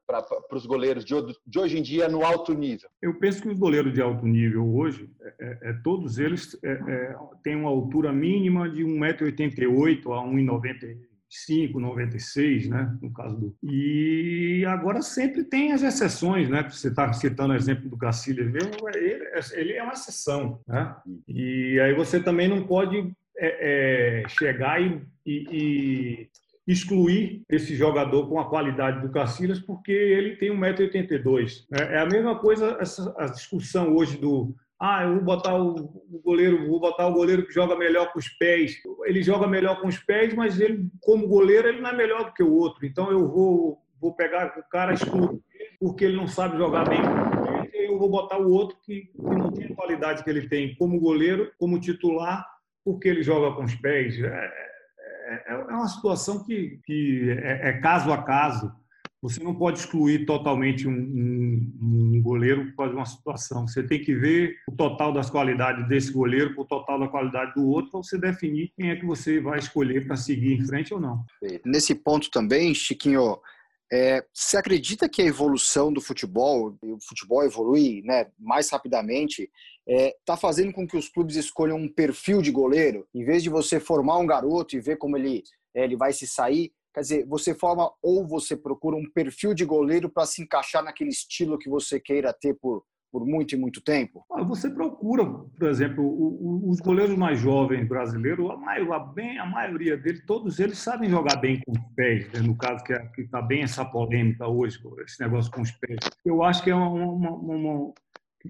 [0.52, 2.90] os goleiros de, de, hoje em dia no alto nível?
[3.02, 6.72] Eu penso que os goleiros de alto nível hoje, é, é, é todos eles é,
[6.72, 13.56] é têm uma altura mínima de 1,88m a 1,90m 95, 96, né, no caso do.
[13.64, 16.68] E agora sempre tem as exceções, né?
[16.70, 20.94] Você está citando o exemplo do Cacilhas mesmo, ele, ele, é uma exceção, né?
[21.28, 22.98] E aí você também não pode
[23.38, 26.30] é, é, chegar e, e, e,
[26.68, 31.66] excluir esse jogador com a qualidade do Cacilhas porque ele tem 1,82m.
[31.72, 35.76] É, é a mesma coisa essa, a discussão hoje do ah, eu vou botar o,
[36.24, 38.74] goleiro, vou botar o goleiro que joga melhor com os pés.
[39.06, 42.34] Ele joga melhor com os pés, mas ele, como goleiro, ele não é melhor do
[42.34, 42.86] que o outro.
[42.86, 45.40] Então eu vou, vou pegar o cara excluir
[45.80, 47.00] porque ele não sabe jogar bem
[47.92, 51.00] eu vou botar o outro que, que, não tem a qualidade que ele tem como
[51.00, 52.46] goleiro, como titular,
[52.84, 54.18] porque ele joga com os pés.
[54.20, 58.72] É, é, é, é uma situação que, que é, é caso a caso.
[59.22, 61.72] Você não pode excluir totalmente um, um,
[62.16, 63.68] um, goleiro por causa de uma situação.
[63.68, 67.54] Você tem que ver o total das qualidades desse goleiro com o total da qualidade
[67.54, 70.92] do outro para você definir quem é que você vai escolher para seguir em frente
[70.92, 71.24] ou não.
[71.64, 73.38] Nesse ponto também, Chiquinho,
[73.94, 79.52] É, você acredita que a evolução do futebol, o futebol evolui né, mais rapidamente,
[79.86, 83.44] está é, tá fazendo com que os clubes escolham um perfil de goleiro, em vez
[83.44, 85.44] de você formar um garoto e ver como ele,
[85.76, 89.64] é, ele vai se sair, Quer dizer, você forma ou você procura um perfil de
[89.64, 93.82] goleiro para se encaixar naquele estilo que você queira ter por, por muito e muito
[93.82, 94.26] tempo?
[94.32, 100.26] Ah, você procura, por exemplo, os goleiros mais jovens brasileiros, a, maioria, a maioria deles,
[100.26, 102.42] todos eles sabem jogar bem com os pés, né?
[102.42, 106.00] no caso que é, está bem essa polêmica hoje, esse negócio com os pés.
[106.26, 107.94] Eu acho que é uma, uma, uma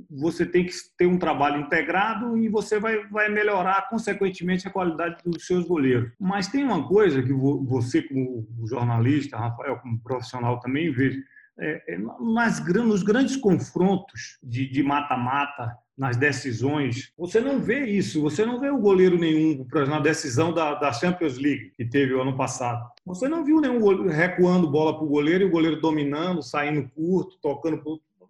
[0.09, 5.17] você tem que ter um trabalho integrado e você vai, vai melhorar, consequentemente, a qualidade
[5.23, 6.11] dos seus goleiros.
[6.19, 11.21] Mas tem uma coisa que você, como jornalista, Rafael, como profissional, também vê.
[11.59, 11.97] É, é,
[12.33, 18.23] nas, nos grandes confrontos de mata-mata, nas decisões, você não vê isso.
[18.23, 22.21] Você não vê o goleiro nenhum, na decisão da, da Champions League, que teve o
[22.23, 22.89] ano passado.
[23.05, 26.89] Você não viu nenhum goleiro recuando bola para o goleiro e o goleiro dominando, saindo
[26.89, 27.77] curto, tocando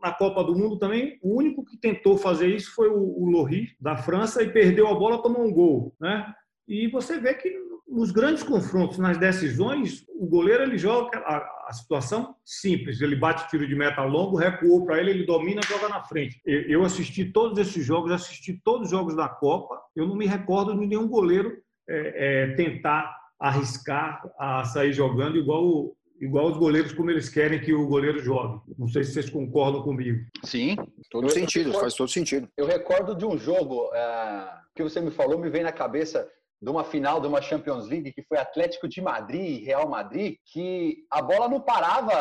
[0.02, 3.48] na Copa do Mundo também, o único que tentou fazer isso foi o, o
[3.80, 5.96] da França, e perdeu a bola, tomou um gol.
[6.00, 6.34] Né?
[6.68, 7.50] E você vê que
[7.88, 13.02] nos grandes confrontos, nas decisões, o goleiro ele joga a, a situação simples.
[13.02, 16.42] Ele bate tiro de meta longo, recuou para ele, ele domina, joga na frente.
[16.46, 19.78] Eu assisti todos esses jogos, assisti todos os jogos da Copa.
[19.94, 21.58] Eu não me recordo de nenhum goleiro
[21.90, 27.60] é, é, tentar arriscar a sair jogando igual o, igual os goleiros como eles querem
[27.60, 28.62] que o goleiro jogue.
[28.78, 30.20] Não sei se vocês concordam comigo.
[30.44, 30.76] Sim,
[31.10, 32.48] todo eu, sentido, eu recordo, faz todo sentido.
[32.56, 36.30] Eu recordo de um jogo é, que você me falou, me vem na cabeça
[36.62, 40.36] de uma final de uma Champions League que foi Atlético de Madrid e Real Madrid,
[40.46, 42.14] que a bola não parava,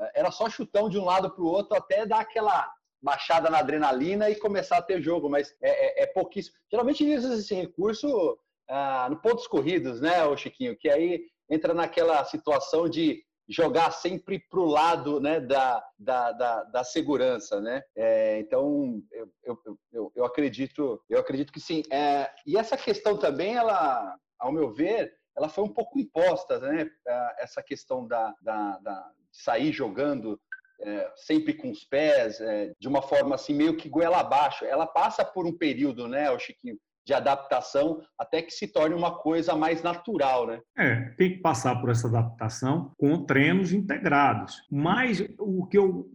[0.00, 3.58] é, era só chutão de um lado para o outro até dar aquela baixada na
[3.58, 6.54] adrenalina e começar a ter jogo, mas é, é, é pouquíssimo.
[6.70, 10.76] Geralmente usa esse recurso ah, no pontos corridos, né, o Chiquinho?
[10.76, 16.64] Que aí entra naquela situação de jogar sempre para o lado né, da, da, da,
[16.64, 17.82] da segurança, né?
[17.96, 21.82] É, então eu, eu, eu, eu, acredito eu acredito que sim.
[21.90, 26.88] É, e essa questão também, ela, ao meu ver, ela foi um pouco imposta, né?
[27.38, 30.40] Essa questão da, da, da sair jogando
[30.82, 34.64] é, sempre com os pés, é, de uma forma assim meio que goela abaixo.
[34.64, 39.18] Ela passa por um período, né, o Chiquinho, de adaptação até que se torne uma
[39.18, 40.60] coisa mais natural, né?
[40.76, 44.56] É, tem que passar por essa adaptação com treinos integrados.
[44.70, 46.08] Mas o que eu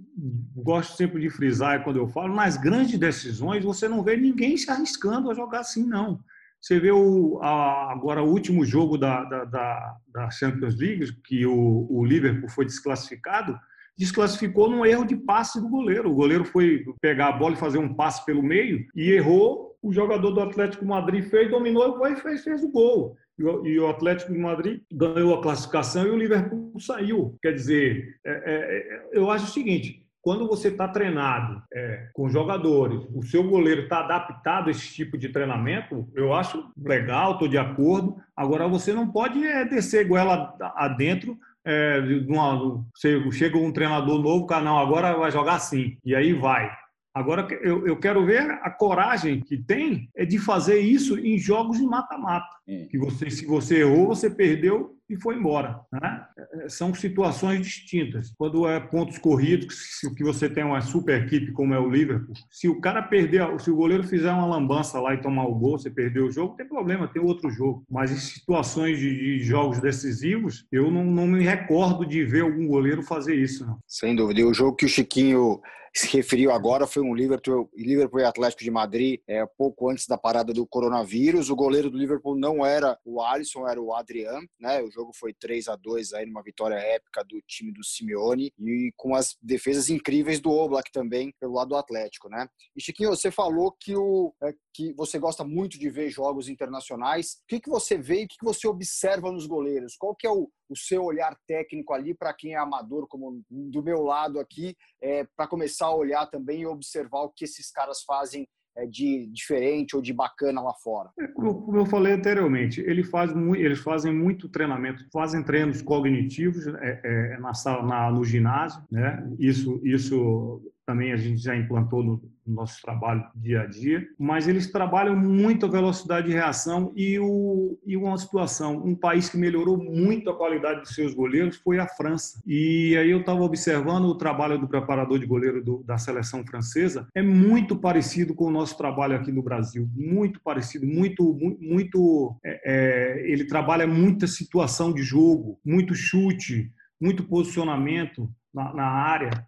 [0.55, 4.55] gosto sempre de frisar é quando eu falo, nas grandes decisões você não vê ninguém
[4.57, 6.19] se arriscando a jogar assim, não.
[6.61, 11.85] Você vê o, a, agora o último jogo da, da, da, Champions League, que o,
[11.89, 13.55] o Liverpool foi desclassificado,
[13.95, 16.09] desclassificou num erro de passe do goleiro.
[16.09, 19.93] O goleiro foi pegar a bola e fazer um passe pelo meio e errou o
[19.93, 23.15] jogador do Atlético Madrid fez, dominou e fez, fez o gol.
[23.37, 27.37] E o Atlético de Madrid ganhou a classificação e o Liverpool saiu.
[27.41, 32.27] Quer dizer, é, é, é eu acho o seguinte: quando você está treinado é, com
[32.27, 37.47] jogadores, o seu goleiro está adaptado a esse tipo de treinamento, eu acho legal, estou
[37.47, 38.17] de acordo.
[38.35, 41.37] Agora, você não pode é, descer goela adentro.
[41.67, 42.85] É, de uma,
[43.31, 46.71] chega um treinador novo, canal agora vai jogar assim, e aí vai.
[47.15, 51.77] Agora, eu, eu quero ver a coragem que tem é de fazer isso em jogos
[51.77, 52.53] de mata-mata.
[52.67, 52.87] É.
[52.87, 55.79] Que você, se você errou, você perdeu e foi embora.
[55.93, 56.25] Né?
[56.37, 58.33] É, são situações distintas.
[58.37, 62.33] Quando é pontos corridos, se que você tem uma super equipe como é o Liverpool,
[62.51, 65.79] se o cara perder, se o goleiro fizer uma lambança lá e tomar o gol,
[65.79, 67.85] você perdeu o jogo, não tem problema, tem outro jogo.
[67.89, 72.67] Mas em situações de, de jogos decisivos, eu não, não, me recordo de ver algum
[72.67, 73.65] goleiro fazer isso.
[73.65, 73.77] Não.
[73.87, 74.41] Sem dúvida.
[74.41, 75.61] E o jogo que o Chiquinho
[75.95, 80.17] se referiu agora foi um Liverpool, Liverpool e Atlético de Madrid, é, pouco antes da
[80.17, 81.49] parada do coronavírus.
[81.49, 84.81] O goleiro do Liverpool não era o Alisson, era o Adrian, né?
[84.81, 88.91] O jogo foi 3 a 2 aí numa vitória épica do time do Simeone e
[88.97, 92.45] com as defesas incríveis do Oblak também pelo lado do Atlético, né?
[92.75, 97.37] E Chiquinho, você falou que o é, que você gosta muito de ver jogos internacionais.
[97.43, 99.95] O que, que você vê e o que, que você observa nos goleiros?
[99.95, 103.83] Qual que é o, o seu olhar técnico ali para quem é amador, como do
[103.83, 108.03] meu lado aqui, é, para começar a olhar também e observar o que esses caras
[108.03, 108.47] fazem
[108.77, 111.09] é, de diferente ou de bacana lá fora?
[111.19, 117.01] É, como eu falei anteriormente, ele faz eles fazem muito treinamento, fazem treinos cognitivos é,
[117.03, 119.25] é, na sala, na, no ginásio, né?
[119.39, 124.71] Isso, isso também a gente já implantou no, nosso trabalho dia a dia, mas eles
[124.71, 129.77] trabalham muito a velocidade de reação e, o, e uma situação, um país que melhorou
[129.77, 132.39] muito a qualidade dos seus goleiros foi a França.
[132.45, 137.07] E aí eu estava observando o trabalho do preparador de goleiro do, da seleção francesa,
[137.15, 142.61] é muito parecido com o nosso trabalho aqui no Brasil, muito parecido, muito, muito, é,
[142.63, 146.71] é, ele trabalha muita situação de jogo, muito chute,
[147.01, 149.45] muito posicionamento na, na área,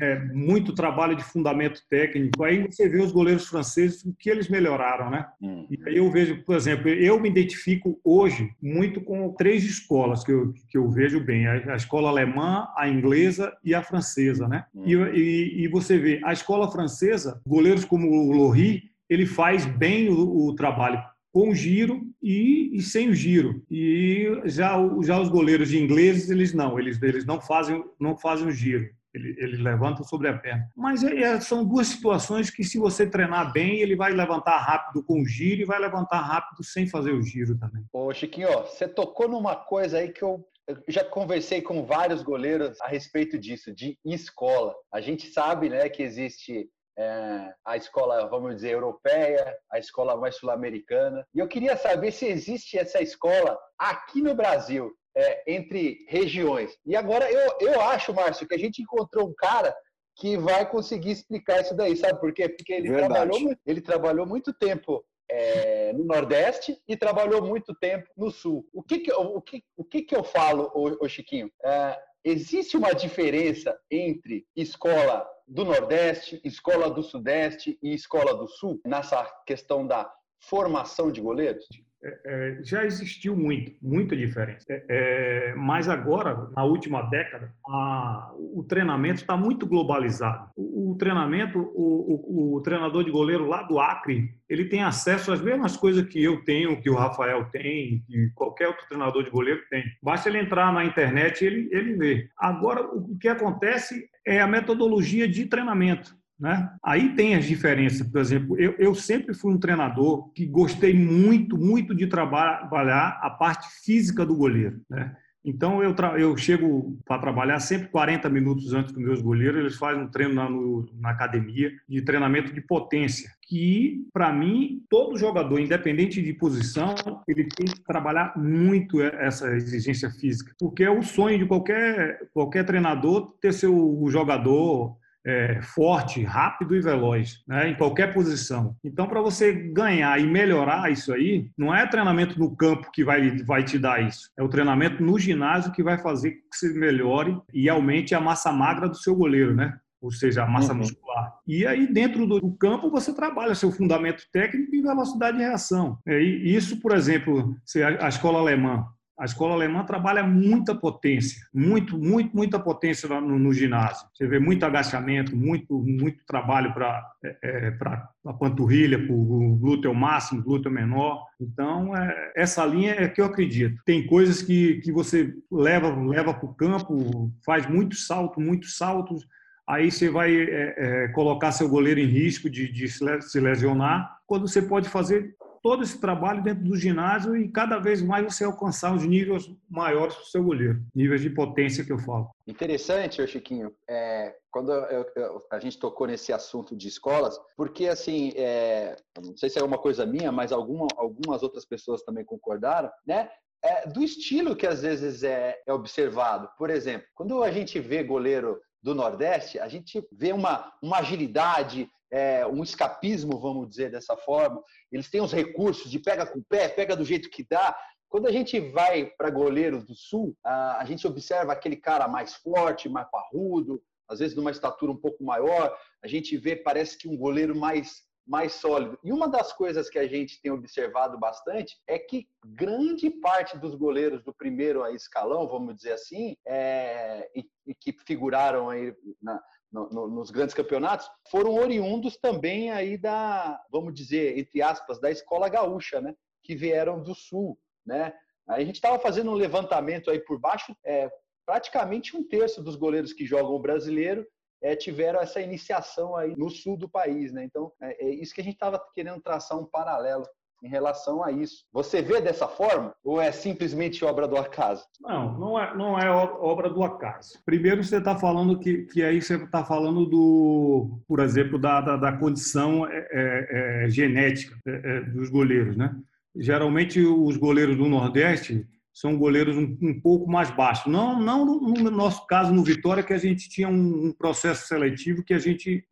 [0.00, 2.44] é, muito trabalho de fundamento técnico.
[2.44, 5.26] Aí você vê os goleiros franceses, o que eles melhoraram, né?
[5.40, 5.66] Hum.
[5.70, 10.32] E aí eu vejo, por exemplo, eu me identifico hoje muito com três escolas que
[10.32, 14.64] eu, que eu vejo bem: a, escola alemã, a inglesa e a francesa, né?
[14.74, 14.84] Hum.
[14.86, 20.08] E, e, e, você vê, a escola francesa, goleiros como o Lohri, ele faz bem
[20.08, 21.00] o, o trabalho
[21.32, 23.62] com giro e, e, sem o giro.
[23.70, 28.50] E já, já os goleiros ingleses, eles não, eles, eles não fazem não fazem o
[28.50, 30.70] giro ele, ele levanta sobre a perna.
[30.76, 35.02] Mas é, é, são duas situações que, se você treinar bem, ele vai levantar rápido
[35.02, 37.84] com o giro e vai levantar rápido sem fazer o giro também.
[37.92, 42.80] Ô, Chiquinho, você tocou numa coisa aí que eu eu já conversei com vários goleiros
[42.80, 44.74] a respeito disso, de escola.
[44.92, 50.34] A gente sabe né, que existe é, a escola, vamos dizer, europeia, a escola mais
[50.34, 51.24] sul-americana.
[51.32, 56.78] E eu queria saber se existe essa escola aqui no Brasil é, entre regiões.
[56.84, 59.74] E agora eu, eu acho, Márcio, que a gente encontrou um cara
[60.14, 62.48] que vai conseguir explicar isso daí, sabe por quê?
[62.48, 68.30] Porque ele, trabalhou, ele trabalhou muito tempo é, no Nordeste e trabalhou muito tempo no
[68.30, 68.66] Sul.
[68.72, 71.50] O que, que, o que, o que, que eu falo, ô, ô Chiquinho?
[71.64, 78.80] É, existe uma diferença entre escola do Nordeste, escola do Sudeste e escola do Sul
[78.86, 81.66] nessa questão da formação de goleiros?
[82.06, 84.64] É, é, já existiu muito, muita diferença.
[84.68, 90.48] É, é, mas agora, na última década, a, o treinamento está muito globalizado.
[90.56, 95.32] O, o treinamento, o, o, o, treinador de goleiro lá do Acre, ele tem acesso
[95.32, 99.30] às mesmas coisas que eu tenho, que o Rafael tem, que qualquer outro treinador de
[99.30, 99.84] goleiro tem.
[100.00, 102.28] Basta ele entrar na internet e ele, ele vê.
[102.38, 106.14] Agora, o que acontece é a metodologia de treinamento.
[106.38, 106.70] Né?
[106.84, 108.06] Aí tem as diferenças.
[108.06, 113.30] Por exemplo, eu, eu sempre fui um treinador que gostei muito, muito de trabalhar a
[113.30, 114.80] parte física do goleiro.
[114.88, 115.16] Né?
[115.46, 120.02] Então, eu, eu chego para trabalhar sempre 40 minutos antes dos meus goleiros, eles fazem
[120.02, 125.60] um treino na, no, na academia de treinamento de potência, que, para mim, todo jogador,
[125.60, 126.96] independente de posição,
[127.28, 132.66] ele tem que trabalhar muito essa exigência física, porque é o sonho de qualquer, qualquer
[132.66, 138.76] treinador ter seu jogador é, forte, rápido e veloz, né, em qualquer posição.
[138.84, 143.36] Então, para você ganhar e melhorar isso aí, não é treinamento no campo que vai,
[143.42, 144.30] vai te dar isso.
[144.38, 148.52] É o treinamento no ginásio que vai fazer que você melhore e aumente a massa
[148.52, 149.76] magra do seu goleiro, né?
[150.00, 150.78] Ou seja, a massa uhum.
[150.78, 151.32] muscular.
[151.46, 155.98] E aí, dentro do campo, você trabalha seu fundamento técnico e velocidade de reação.
[156.06, 157.56] E isso, por exemplo,
[158.00, 158.86] a escola alemã,
[159.18, 164.06] a escola alemã trabalha muita potência, muito, muito, muita potência no, no ginásio.
[164.12, 169.56] Você vê muito agachamento, muito, muito trabalho para é, é para a panturrilha, para o
[169.56, 171.24] glúteo máximo, glúteo menor.
[171.40, 173.80] Então, é, essa linha é que eu acredito.
[173.86, 179.26] Tem coisas que, que você leva leva para o campo, faz muitos saltos, muitos saltos,
[179.66, 184.46] aí você vai é, é, colocar seu goleiro em risco de, de se lesionar, quando
[184.46, 185.34] você pode fazer
[185.66, 190.14] todo esse trabalho dentro do ginásio e cada vez mais você alcançar os níveis maiores
[190.14, 192.30] do seu goleiro, níveis de potência que eu falo.
[192.46, 198.32] Interessante, Chiquinho, é, quando eu, eu, a gente tocou nesse assunto de escolas, porque assim,
[198.36, 202.88] é, não sei se é uma coisa minha, mas alguma, algumas outras pessoas também concordaram,
[203.04, 203.28] né?
[203.64, 206.48] É, do estilo que às vezes é, é observado.
[206.56, 211.90] Por exemplo, quando a gente vê goleiro do Nordeste, a gente vê uma, uma agilidade,
[212.10, 214.62] é, um escapismo, vamos dizer dessa forma.
[214.90, 217.76] Eles têm os recursos de pega com o pé, pega do jeito que dá.
[218.08, 222.34] Quando a gente vai para goleiros do Sul, a, a gente observa aquele cara mais
[222.34, 225.76] forte, mais parrudo, às vezes numa estatura um pouco maior.
[226.02, 228.98] A gente vê, parece que um goleiro mais mais sólido.
[229.04, 233.76] E uma das coisas que a gente tem observado bastante é que grande parte dos
[233.76, 238.92] goleiros do primeiro escalão, vamos dizer assim, é, e, e que figuraram aí
[239.22, 239.40] na,
[239.76, 245.10] no, no, nos grandes campeonatos, foram oriundos também aí da, vamos dizer, entre aspas, da
[245.10, 246.14] escola gaúcha, né?
[246.42, 248.14] Que vieram do sul, né?
[248.48, 251.10] A gente estava fazendo um levantamento aí por baixo, é,
[251.44, 254.26] praticamente um terço dos goleiros que jogam o brasileiro
[254.62, 257.44] é, tiveram essa iniciação aí no sul do país, né?
[257.44, 260.24] Então, é, é isso que a gente estava querendo traçar um paralelo
[260.66, 261.64] em relação a isso.
[261.72, 264.84] Você vê dessa forma ou é simplesmente obra do acaso?
[265.00, 267.38] Não, não é, não é obra do acaso.
[267.44, 271.96] Primeiro você está falando que, que aí você está falando do, por exemplo, da, da,
[271.96, 275.94] da condição é, é, é genética é, é, dos goleiros, né?
[276.34, 280.90] Geralmente os goleiros do Nordeste são goleiros um, um, pouco mais baixos.
[280.90, 284.66] Não, não no, no, nosso caso, no Vitória, que a gente tinha um, um processo
[284.66, 285.86] seletivo que a gente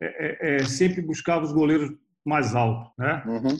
[0.67, 1.91] sempre buscava os goleiros
[2.25, 2.91] mais altos.
[2.97, 3.23] Né?
[3.25, 3.57] Uhum.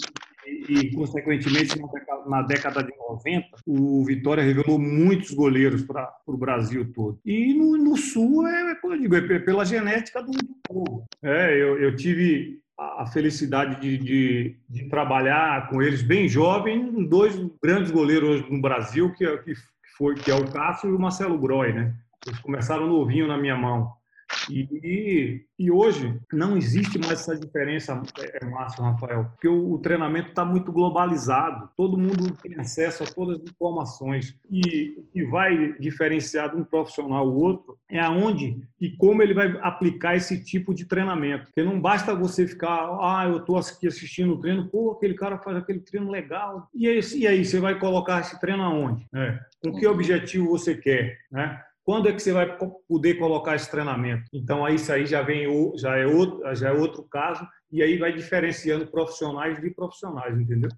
[0.48, 1.80] E, consequentemente,
[2.28, 7.20] na década, de 90, o Vitória revelou muitos goleiros para o Brasil todo.
[7.26, 10.32] E no, no Sul, é, como eu digo, é pela genética do
[10.68, 11.06] povo.
[11.24, 17.36] É, eu, eu tive a felicidade de, de, de, trabalhar com eles bem jovem, dois
[17.64, 19.54] grandes goleiros no Brasil, que, é, que,
[19.98, 21.96] foi, que é o Cássio e o Marcelo Groy, né?
[22.28, 23.94] Eles começaram novinho na minha mão.
[24.50, 29.80] E, e hoje não existe mais essa diferença, é, é, Márcio Rafael, porque o, o
[29.80, 34.38] treinamento está muito globalizado, todo mundo tem acesso a todas as informações.
[34.50, 39.34] E o que vai diferenciar de um profissional ao outro é aonde e como ele
[39.34, 41.46] vai aplicar esse tipo de treinamento.
[41.46, 45.38] Porque não basta você ficar, ah, eu estou aqui assistindo o treino, pô, aquele cara
[45.38, 46.68] faz aquele treino legal.
[46.74, 49.06] E aí, e aí você vai colocar esse treino aonde?
[49.14, 49.40] É.
[49.64, 51.18] Com que objetivo você quer?
[51.32, 51.60] Né?
[51.86, 52.58] Quando é que você vai
[52.88, 54.24] poder colocar esse treinamento?
[54.34, 55.46] Então, aí, isso aí já, vem,
[55.78, 60.72] já, é outro, já é outro caso, e aí vai diferenciando profissionais de profissionais, entendeu?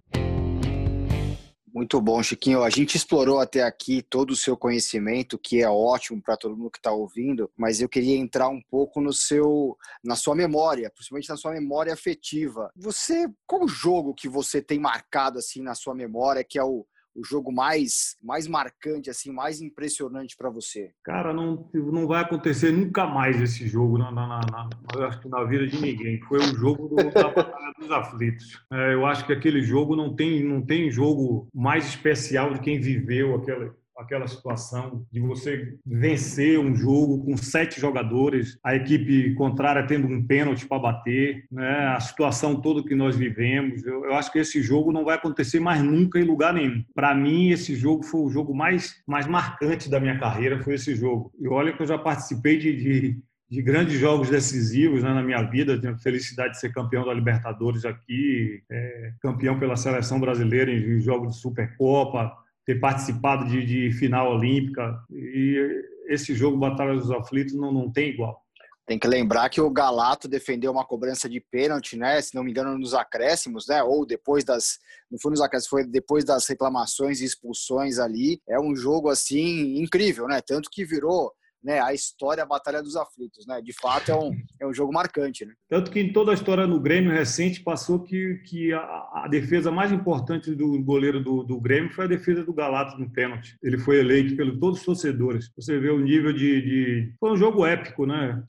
[1.74, 2.62] Muito bom, Chiquinho.
[2.62, 6.72] A gente explorou até aqui todo o seu conhecimento, que é ótimo para todo mundo
[6.72, 11.30] que está ouvindo, mas eu queria entrar um pouco no seu, na sua memória, principalmente
[11.30, 12.70] na sua memória afetiva.
[12.76, 16.86] Você, qual o jogo que você tem marcado assim na sua memória, que é o,
[17.18, 20.92] o jogo mais, mais marcante, assim, mais impressionante para você?
[21.04, 24.70] Cara, não, não vai acontecer nunca mais esse jogo na, na, na,
[25.08, 26.22] acho que na vida de ninguém.
[26.22, 28.62] Foi o jogo do, da Batalha dos Aflitos.
[28.72, 32.80] É, eu acho que aquele jogo não tem, não tem jogo mais especial de quem
[32.80, 39.86] viveu aquele, aquela situação de você vencer um jogo com sete jogadores, a equipe contrária
[39.86, 41.88] tendo um pênalti para bater, né?
[41.96, 43.84] a situação toda que nós vivemos.
[43.86, 46.84] Eu, eu, acho que esse jogo não vai acontecer mais nunca em lugar nenhum.
[46.94, 50.96] Para mim, esse jogo foi o jogo mais, mais marcante da minha carreira, foi esse
[50.96, 51.32] jogo.
[51.40, 55.42] E olha que eu já participei de, de de grandes jogos decisivos né, na minha
[55.42, 55.80] vida.
[55.80, 61.00] Tenho a felicidade de ser campeão da Libertadores aqui, é, campeão pela seleção brasileira em
[61.00, 62.32] jogos de Supercopa,
[62.68, 65.00] ter participado de, de final olímpica.
[65.10, 68.44] E esse jogo Batalha dos Aflitos não, não tem igual.
[68.86, 72.22] Tem que lembrar que o Galato defendeu uma cobrança de pênalti, né?
[72.22, 73.82] Se não me engano, nos acréscimos, né?
[73.84, 74.80] Ou depois das.
[75.10, 78.42] Não foi nos acréscimos, foi depois das reclamações e expulsões ali.
[78.48, 80.42] É um jogo, assim, incrível, né?
[80.42, 81.34] Tanto que virou
[81.64, 83.62] né, a história, a Batalha dos Aflitos, né?
[83.62, 85.54] De fato, é um, é um jogo marcante, né?
[85.70, 89.72] Tanto que em toda a história no Grêmio recente passou que, que a, a defesa
[89.72, 93.58] mais importante do goleiro do, do, Grêmio foi a defesa do Galato no pênalti.
[93.62, 95.52] Ele foi eleito pelos todos os torcedores.
[95.56, 97.14] Você vê o nível de, de...
[97.20, 98.42] Foi um jogo épico, né?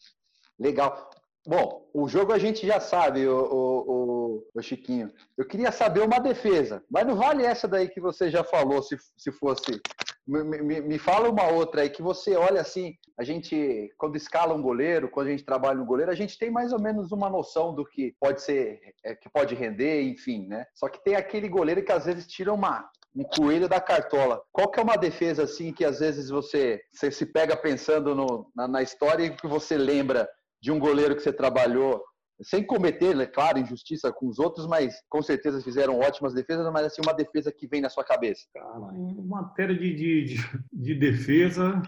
[0.58, 1.10] Legal.
[1.46, 5.10] Bom, o jogo a gente já sabe, o, o, o, Chiquinho.
[5.36, 8.98] Eu queria saber uma defesa, mas não vale essa daí que você já falou, se,
[9.16, 9.80] se fosse.
[10.28, 12.94] Me, me, fala uma outra aí que você olha assim.
[13.18, 16.50] A gente, quando escala um goleiro, quando a gente trabalha no goleiro, a gente tem
[16.50, 20.66] mais ou menos uma noção do que pode ser, é, que pode render, enfim, né?
[20.74, 24.42] Só que tem aquele goleiro que às vezes tira uma, um coelho da cartola.
[24.52, 28.50] Qual que é uma defesa assim que às vezes você, você se pega pensando no,
[28.54, 30.28] na, na história e que você lembra
[30.60, 32.04] de um goleiro que você trabalhou,
[32.40, 36.86] sem cometer, é claro, injustiça com os outros, mas com certeza fizeram ótimas defesas, mas
[36.86, 38.46] assim, uma defesa que vem na sua cabeça.
[38.54, 41.82] Cara, em matéria de, de, de, de defesa,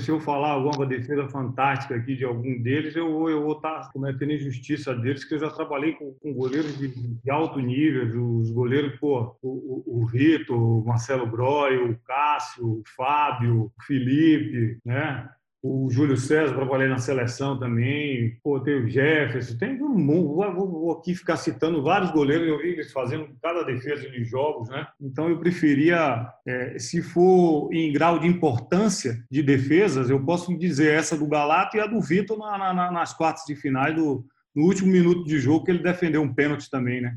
[0.00, 4.32] se eu falar alguma defesa fantástica aqui de algum deles, eu, eu vou estar cometendo
[4.32, 8.98] injustiça deles, que eu já trabalhei com, com goleiros de, de, alto nível, os goleiros,
[8.98, 15.28] pô, o, o, Rito, o Marcelo Groy, o Cássio, o Fábio, o Felipe, né?
[15.66, 20.70] O Júlio César, trabalhei na seleção também, pô, tem o Jefferson, tem um mundo, vou,
[20.70, 24.86] vou, aqui ficar citando vários goleiros, eu vi eles fazendo cada defesa de jogos, né?
[25.00, 30.92] Então eu preferia, é, se for em grau de importância de defesas, eu posso dizer
[30.92, 34.22] essa do Galato e a do Vitor na, na, nas quartas de finais, do,
[34.54, 37.16] no último minuto de jogo, que ele defendeu um pênalti também, né?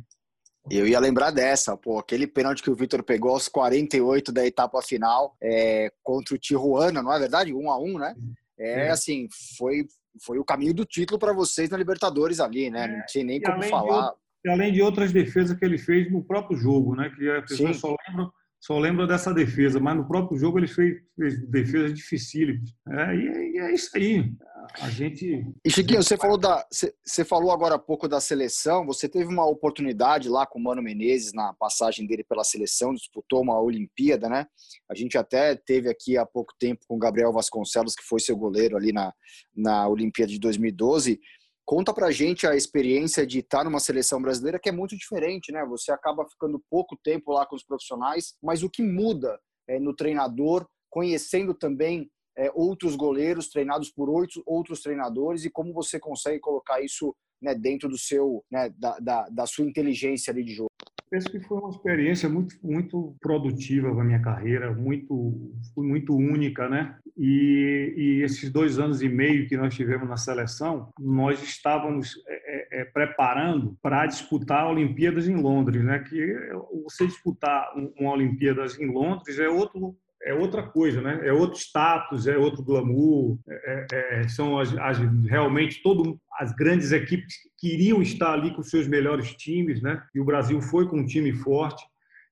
[0.70, 4.82] Eu ia lembrar dessa, pô, aquele pênalti que o Vitor pegou aos 48 da etapa
[4.82, 7.54] final é, contra o Tijuana, não é verdade?
[7.54, 8.16] Um a um, né?
[8.60, 9.86] É, assim, foi,
[10.22, 12.88] foi o caminho do título para vocês na Libertadores ali, né?
[12.88, 14.14] Não tinha nem como falar.
[14.44, 17.12] De, além de outras defesas que ele fez no próprio jogo, né?
[17.16, 20.98] Que a pessoa só lembra, só lembra dessa defesa, mas no próprio jogo ele fez,
[21.16, 22.70] fez defesas dificílimas.
[22.90, 24.34] É, e, e é isso aí
[24.80, 25.46] a gente.
[25.64, 26.66] E Chiquinho, você falou da,
[27.04, 28.86] você falou agora há pouco da seleção.
[28.86, 33.42] Você teve uma oportunidade lá com o Mano Menezes na passagem dele pela seleção, disputou
[33.42, 34.46] uma Olimpíada, né?
[34.90, 38.36] A gente até teve aqui há pouco tempo com o Gabriel Vasconcelos, que foi seu
[38.36, 39.14] goleiro ali na,
[39.56, 41.20] na Olimpíada de 2012.
[41.66, 45.66] Conta pra gente a experiência de estar numa seleção brasileira que é muito diferente, né?
[45.66, 49.38] Você acaba ficando pouco tempo lá com os profissionais, mas o que muda
[49.68, 55.74] é, no treinador, conhecendo também é, outros goleiros treinados por oito outros treinadores e como
[55.74, 60.44] você consegue colocar isso né, dentro do seu né, da, da, da, sua inteligência ali
[60.44, 60.72] de jogo?
[61.10, 66.98] penso que foi uma experiência muito, muito produtiva na minha carreira, muito, muito única, né?
[67.18, 72.80] E, e, esses dois anos e meio que nós tivemos na seleção, nós estávamos é,
[72.80, 76.00] é, é preparando para disputar Olimpíadas em Londres, né?
[76.00, 76.36] Que
[76.84, 79.96] você disputar uma Olimpíadas em Londres é outro
[80.28, 81.22] é outra coisa, né?
[81.24, 86.54] É outro status, é outro glamour, é, é, é, são as, as, realmente todo as
[86.54, 90.04] grandes equipes queriam estar ali com seus melhores times, né?
[90.14, 91.84] E o Brasil foi com um time forte.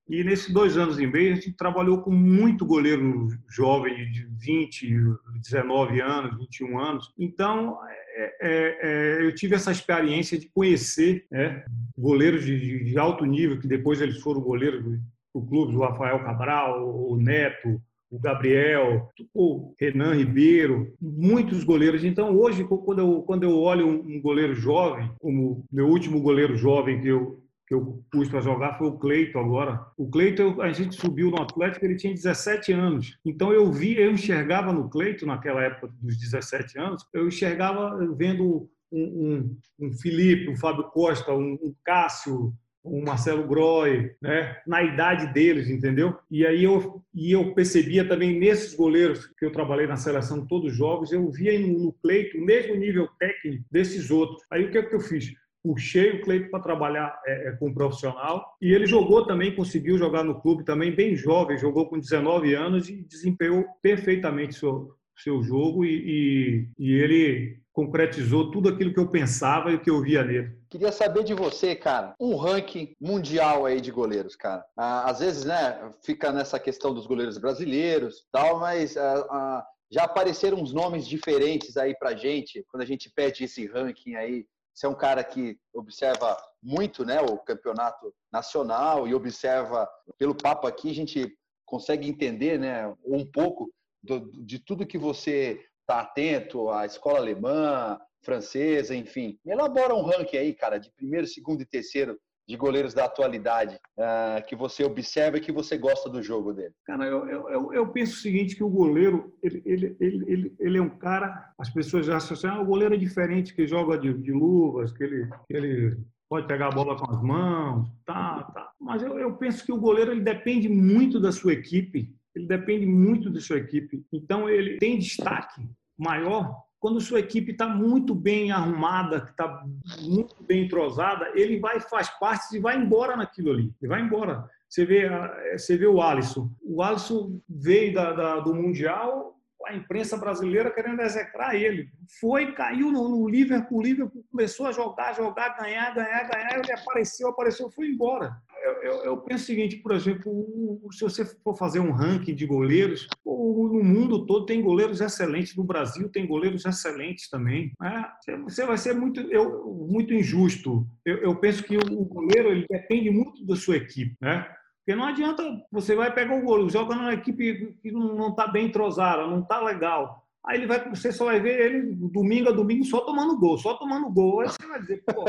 [0.08, 4.94] E nesses dois anos e meio a gente trabalhou com muito goleiro jovem de 20,
[5.42, 7.12] 19 anos, 21 anos.
[7.18, 7.76] Então
[8.16, 11.64] é, é, é, eu tive essa experiência de conhecer né,
[11.98, 15.00] goleiros de, de alto nível que depois eles foram goleiros
[15.36, 17.80] do clube, o Rafael Cabral, o Neto,
[18.10, 22.04] o Gabriel, o Renan Ribeiro, muitos goleiros.
[22.04, 27.00] Então, hoje, quando eu, quando eu olho um goleiro jovem, como meu último goleiro jovem
[27.00, 29.84] que eu, que eu pus para jogar foi o Cleito agora.
[29.96, 33.18] O Cleito, a gente subiu no Atlético, ele tinha 17 anos.
[33.24, 38.70] Então eu vi, eu enxergava no Cleito, naquela época dos 17 anos, eu enxergava vendo
[38.90, 42.54] um, um, um Felipe, um Fábio Costa, um, um Cássio,
[42.86, 44.56] o Marcelo Groy, né?
[44.66, 46.16] na idade deles, entendeu?
[46.30, 50.74] E aí eu, e eu percebia também nesses goleiros que eu trabalhei na seleção, todos
[50.74, 54.42] jovens, eu via no Cleito o mesmo nível técnico desses outros.
[54.50, 55.32] Aí o que é que eu fiz?
[55.62, 60.22] Puxei o Cleito para trabalhar é, é, com profissional e ele jogou também, conseguiu jogar
[60.22, 65.84] no clube também, bem jovem, jogou com 19 anos e desempenhou perfeitamente seu, seu jogo
[65.84, 70.24] e, e, e ele concretizou tudo aquilo que eu pensava e o que eu via
[70.24, 70.58] nele.
[70.70, 74.64] Queria saber de você, cara, um ranking mundial aí de goleiros, cara.
[74.74, 80.04] Ah, às vezes, né, fica nessa questão dos goleiros brasileiros, tal, mas ah, ah, já
[80.04, 84.46] apareceram uns nomes diferentes aí pra gente quando a gente pede esse ranking aí.
[84.72, 90.66] Você é um cara que observa muito, né, o campeonato nacional e observa pelo papo
[90.66, 91.30] aqui a gente
[91.66, 93.70] consegue entender, né, um pouco
[94.02, 99.38] do, de tudo que você está atento à escola alemã, francesa, enfim.
[99.46, 102.18] Elabora um ranking aí, cara, de primeiro, segundo e terceiro
[102.48, 106.72] de goleiros da atualidade uh, que você observa e que você gosta do jogo dele?
[106.84, 110.78] Cara, eu, eu, eu penso o seguinte, que o goleiro, ele, ele, ele, ele, ele
[110.78, 114.12] é um cara, as pessoas já associam, ah, o goleiro é diferente, que joga de,
[114.12, 118.70] de luvas, que ele, que ele pode pegar a bola com as mãos, tá, tá.
[118.80, 122.86] Mas eu, eu penso que o goleiro ele depende muito da sua equipe ele depende
[122.86, 124.04] muito da sua equipe.
[124.12, 125.66] Então, ele tem destaque
[125.98, 129.64] maior quando sua equipe está muito bem arrumada, está
[130.02, 133.74] muito bem entrosada, ele vai faz parte e vai embora naquilo ali.
[133.80, 134.48] Ele vai embora.
[134.68, 135.08] Você vê,
[135.56, 136.50] você vê o Alisson.
[136.62, 139.34] O Alisson veio da, da, do Mundial,
[139.64, 141.88] a imprensa brasileira querendo execrar ele.
[142.20, 146.72] Foi, caiu no, no Liverpool, o Liverpool começou a jogar, jogar, ganhar, ganhar, ganhar, ele
[146.72, 148.36] apareceu, apareceu, foi embora
[148.82, 153.06] eu, eu, penso o seguinte, por exemplo, se você for fazer um ranking de goleiros,
[153.24, 157.72] no mundo todo tem goleiros excelentes, no Brasil tem goleiros excelentes também.
[157.80, 158.04] Né?
[158.44, 160.86] Você vai ser muito, eu, muito injusto.
[161.04, 164.46] Eu, eu penso que o goleiro ele depende muito da sua equipe, né?
[164.78, 168.66] Porque não adianta, você vai pegar o goleiro, joga numa equipe que não está bem
[168.66, 170.24] entrosada, não está legal.
[170.46, 173.74] Aí ele vai, você só vai ver ele domingo a domingo só tomando gol, só
[173.74, 174.40] tomando gol.
[174.40, 175.24] Aí você vai dizer, pô,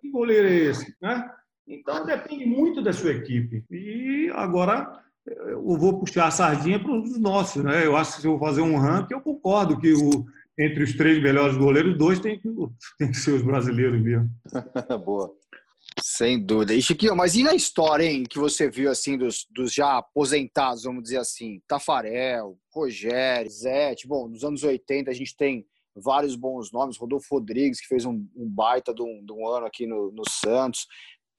[0.00, 0.96] que goleiro é esse?
[1.00, 1.30] Né?
[1.66, 3.64] Então depende muito da sua equipe.
[3.70, 7.84] E agora eu vou puxar a sardinha para os nossos, né?
[7.84, 10.24] Eu acho que se eu fazer um ranking, eu concordo que o,
[10.58, 12.48] entre os três melhores goleiros, dois tem que,
[12.98, 14.30] tem que ser os brasileiros mesmo.
[15.04, 15.34] Boa.
[16.00, 16.74] Sem dúvida.
[16.74, 20.84] E Chiquinho, mas e na história, hein, que você viu assim dos, dos já aposentados,
[20.84, 26.70] vamos dizer assim, Tafarel, Rogério, Zete, bom, nos anos 80 a gente tem vários bons
[26.70, 30.12] nomes, Rodolfo Rodrigues, que fez um, um baita de um, de um ano aqui no,
[30.12, 30.86] no Santos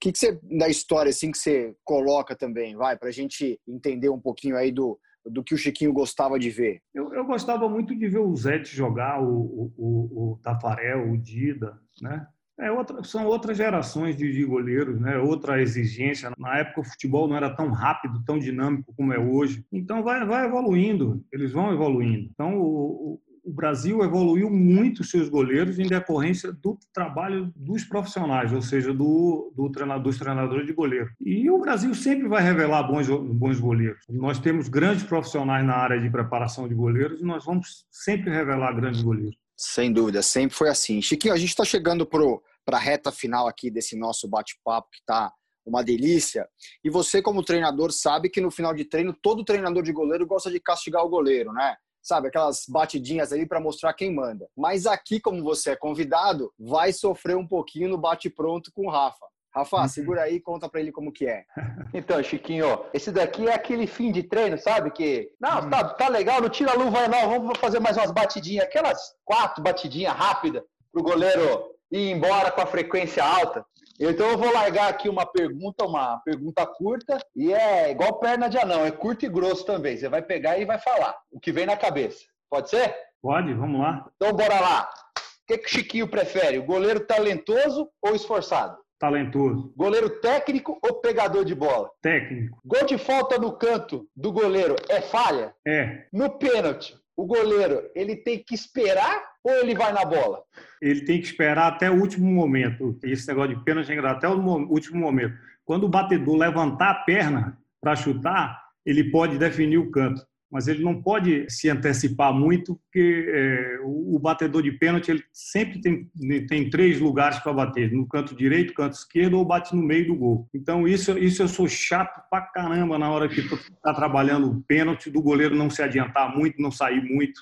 [0.00, 4.08] que, que você, da história, assim, que você coloca também, vai, para a gente entender
[4.08, 6.80] um pouquinho aí do, do que o Chiquinho gostava de ver?
[6.94, 11.18] Eu, eu gostava muito de ver o Zete jogar, o, o, o, o Tafarel, o
[11.18, 12.26] Dida, né?
[12.60, 15.16] É outra, são outras gerações de, de, goleiros, né?
[15.16, 16.32] outra exigência.
[16.36, 19.64] Na época o futebol não era tão rápido, tão dinâmico como é hoje.
[19.70, 22.28] Então vai, vai evoluindo, eles vão evoluindo.
[22.32, 28.60] Então o, o Brasil evoluiu muito seus goleiros em decorrência do trabalho dos profissionais, ou
[28.60, 31.10] seja, do, do treinador, dos treinadores de goleiro.
[31.18, 34.04] E o Brasil sempre vai revelar bons, bons goleiros.
[34.10, 38.74] Nós temos grandes profissionais na área de preparação de goleiros e nós vamos sempre revelar
[38.74, 39.36] grandes goleiros.
[39.56, 41.00] Sem dúvida, sempre foi assim.
[41.00, 45.32] Chiquinho, a gente está chegando para a reta final aqui desse nosso bate-papo que está
[45.64, 46.46] uma delícia.
[46.84, 50.50] E você, como treinador, sabe que no final de treino, todo treinador de goleiro gosta
[50.50, 51.76] de castigar o goleiro, né?
[52.08, 54.48] Sabe, aquelas batidinhas ali para mostrar quem manda.
[54.56, 59.26] Mas aqui, como você é convidado, vai sofrer um pouquinho no bate-pronto com o Rafa.
[59.54, 61.44] Rafa, segura aí e conta pra ele como que é.
[61.92, 64.90] Então, Chiquinho, esse daqui é aquele fim de treino, sabe?
[64.90, 68.66] Que, não, tá, tá legal, não tira a luva não, vamos fazer mais umas batidinhas,
[68.66, 73.64] aquelas quatro batidinhas rápidas pro goleiro ir embora com a frequência alta.
[74.00, 78.56] Então eu vou largar aqui uma pergunta, uma pergunta curta, e é igual perna de
[78.56, 79.96] anão, é curto e grosso também.
[79.96, 82.24] Você vai pegar e vai falar o que vem na cabeça.
[82.48, 82.94] Pode ser?
[83.20, 84.08] Pode, vamos lá.
[84.14, 84.88] Então bora lá.
[85.18, 86.58] O que, que o Chiquinho prefere?
[86.58, 88.78] O goleiro talentoso ou esforçado?
[88.98, 89.72] Talentoso.
[89.76, 91.90] Goleiro técnico ou pegador de bola?
[92.02, 92.58] Técnico.
[92.64, 95.54] Gol de falta no canto do goleiro é falha?
[95.66, 96.06] É.
[96.12, 100.42] No pênalti, o goleiro ele tem que esperar ou ele vai na bola?
[100.80, 102.98] Ele tem que esperar até o último momento.
[103.02, 105.34] Esse negócio de pênalti é até o último momento.
[105.64, 110.82] Quando o batedor levantar a perna para chutar, ele pode definir o canto mas ele
[110.82, 116.10] não pode se antecipar muito, porque é, o, o, batedor de pênalti ele sempre tem,
[116.46, 120.16] tem três lugares para bater: no canto direito, canto esquerdo ou bate no meio do
[120.16, 120.48] gol.
[120.54, 125.10] Então, isso, isso eu sou chato pra caramba na hora que está trabalhando o pênalti,
[125.10, 127.40] do goleiro não se adiantar muito, não sair muito,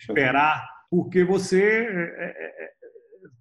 [0.00, 2.77] esperar, porque você é, é, é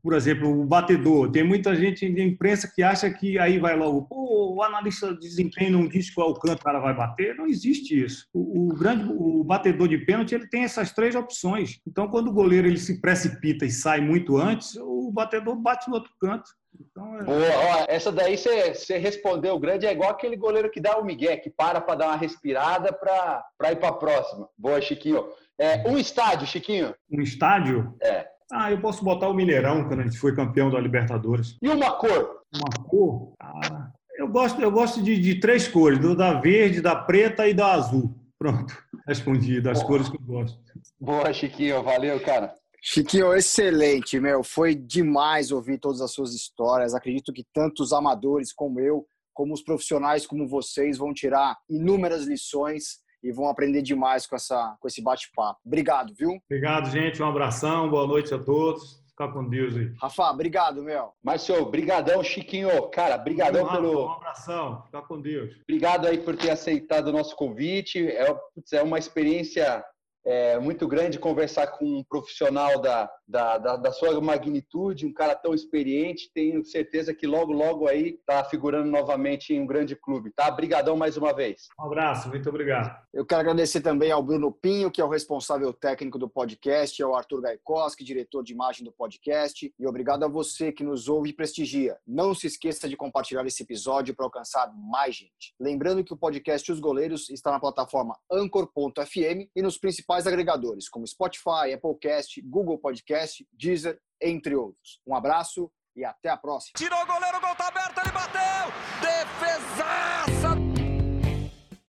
[0.08, 1.30] por exemplo, o batedor.
[1.30, 5.20] Tem muita gente de imprensa que acha que aí vai logo, pô, o analista de
[5.20, 7.36] desempenho não diz qual canto o cara vai bater.
[7.36, 8.26] Não existe isso.
[8.34, 11.82] O, o, grande, o batedor de pênalti ele tem essas três opções.
[11.86, 15.95] Então, quando o goleiro ele se precipita e sai muito antes, o batedor bate no
[15.95, 16.49] outro canto.
[16.80, 17.24] Então, é...
[17.26, 21.36] Boa, essa daí você respondeu o grande, é igual aquele goleiro que dá o migué,
[21.36, 24.47] que para para dar uma respirada para ir para a próxima.
[24.58, 25.28] Boa, Chiquinho.
[25.60, 26.95] É, um estádio, Chiquinho.
[27.12, 27.93] Um estádio?
[28.01, 28.36] É.
[28.51, 31.57] Ah, eu posso botar o Mineirão, quando a gente foi campeão da Libertadores.
[31.61, 32.41] E uma cor?
[32.55, 33.33] Uma cor?
[33.41, 37.53] Ah, eu gosto, eu gosto de, de três cores, do, da verde, da preta e
[37.53, 38.15] da azul.
[38.39, 38.73] Pronto,
[39.07, 39.87] respondi, das Boa.
[39.87, 40.59] cores que eu gosto.
[40.99, 42.53] Boa, Chiquinho, valeu, cara.
[42.81, 44.43] Chiquinho, excelente, meu.
[44.43, 46.93] Foi demais ouvir todas as suas histórias.
[46.93, 52.99] Acredito que tantos amadores como eu, como os profissionais como vocês, vão tirar inúmeras lições
[53.24, 55.59] e vão aprender demais com, essa, com esse bate-papo.
[55.65, 56.38] Obrigado, viu?
[56.49, 57.22] Obrigado, gente.
[57.22, 59.03] Um abração, boa noite a todos.
[59.09, 59.91] Fica com Deus aí.
[59.99, 61.11] Rafa, obrigado, meu.
[61.24, 62.88] Márcio, brigadão, Chiquinho.
[62.89, 64.05] Cara, brigadão pelo...
[64.05, 64.84] Um abração.
[64.84, 65.55] Fica com Deus.
[65.63, 68.07] Obrigado aí por ter aceitado o nosso convite.
[68.07, 68.36] É,
[68.74, 69.84] é uma experiência
[70.28, 75.36] é muito grande conversar com um profissional da, da, da, da, sua magnitude, um cara
[75.36, 76.32] tão experiente.
[76.34, 80.47] Tenho certeza que logo, logo aí está figurando novamente em um grande clube, tá?
[80.47, 81.67] Obrigadão mais uma vez.
[81.80, 82.95] Um abraço, muito obrigado.
[83.13, 87.15] Eu quero agradecer também ao Bruno Pinho, que é o responsável técnico do podcast, ao
[87.15, 91.34] Arthur Gaikoski, diretor de imagem do podcast, e obrigado a você que nos ouve e
[91.34, 91.97] prestigia.
[92.07, 95.53] Não se esqueça de compartilhar esse episódio para alcançar mais gente.
[95.59, 101.07] Lembrando que o podcast Os Goleiros está na plataforma anchor.fm e nos principais agregadores, como
[101.07, 102.78] Spotify, Applecast, Google
[103.18, 105.01] Podcast, Deezer, entre outros.
[105.05, 106.74] Um abraço e até a próxima.
[106.78, 109.07] Tirou o goleiro, o gol tá aberto, ele bateu!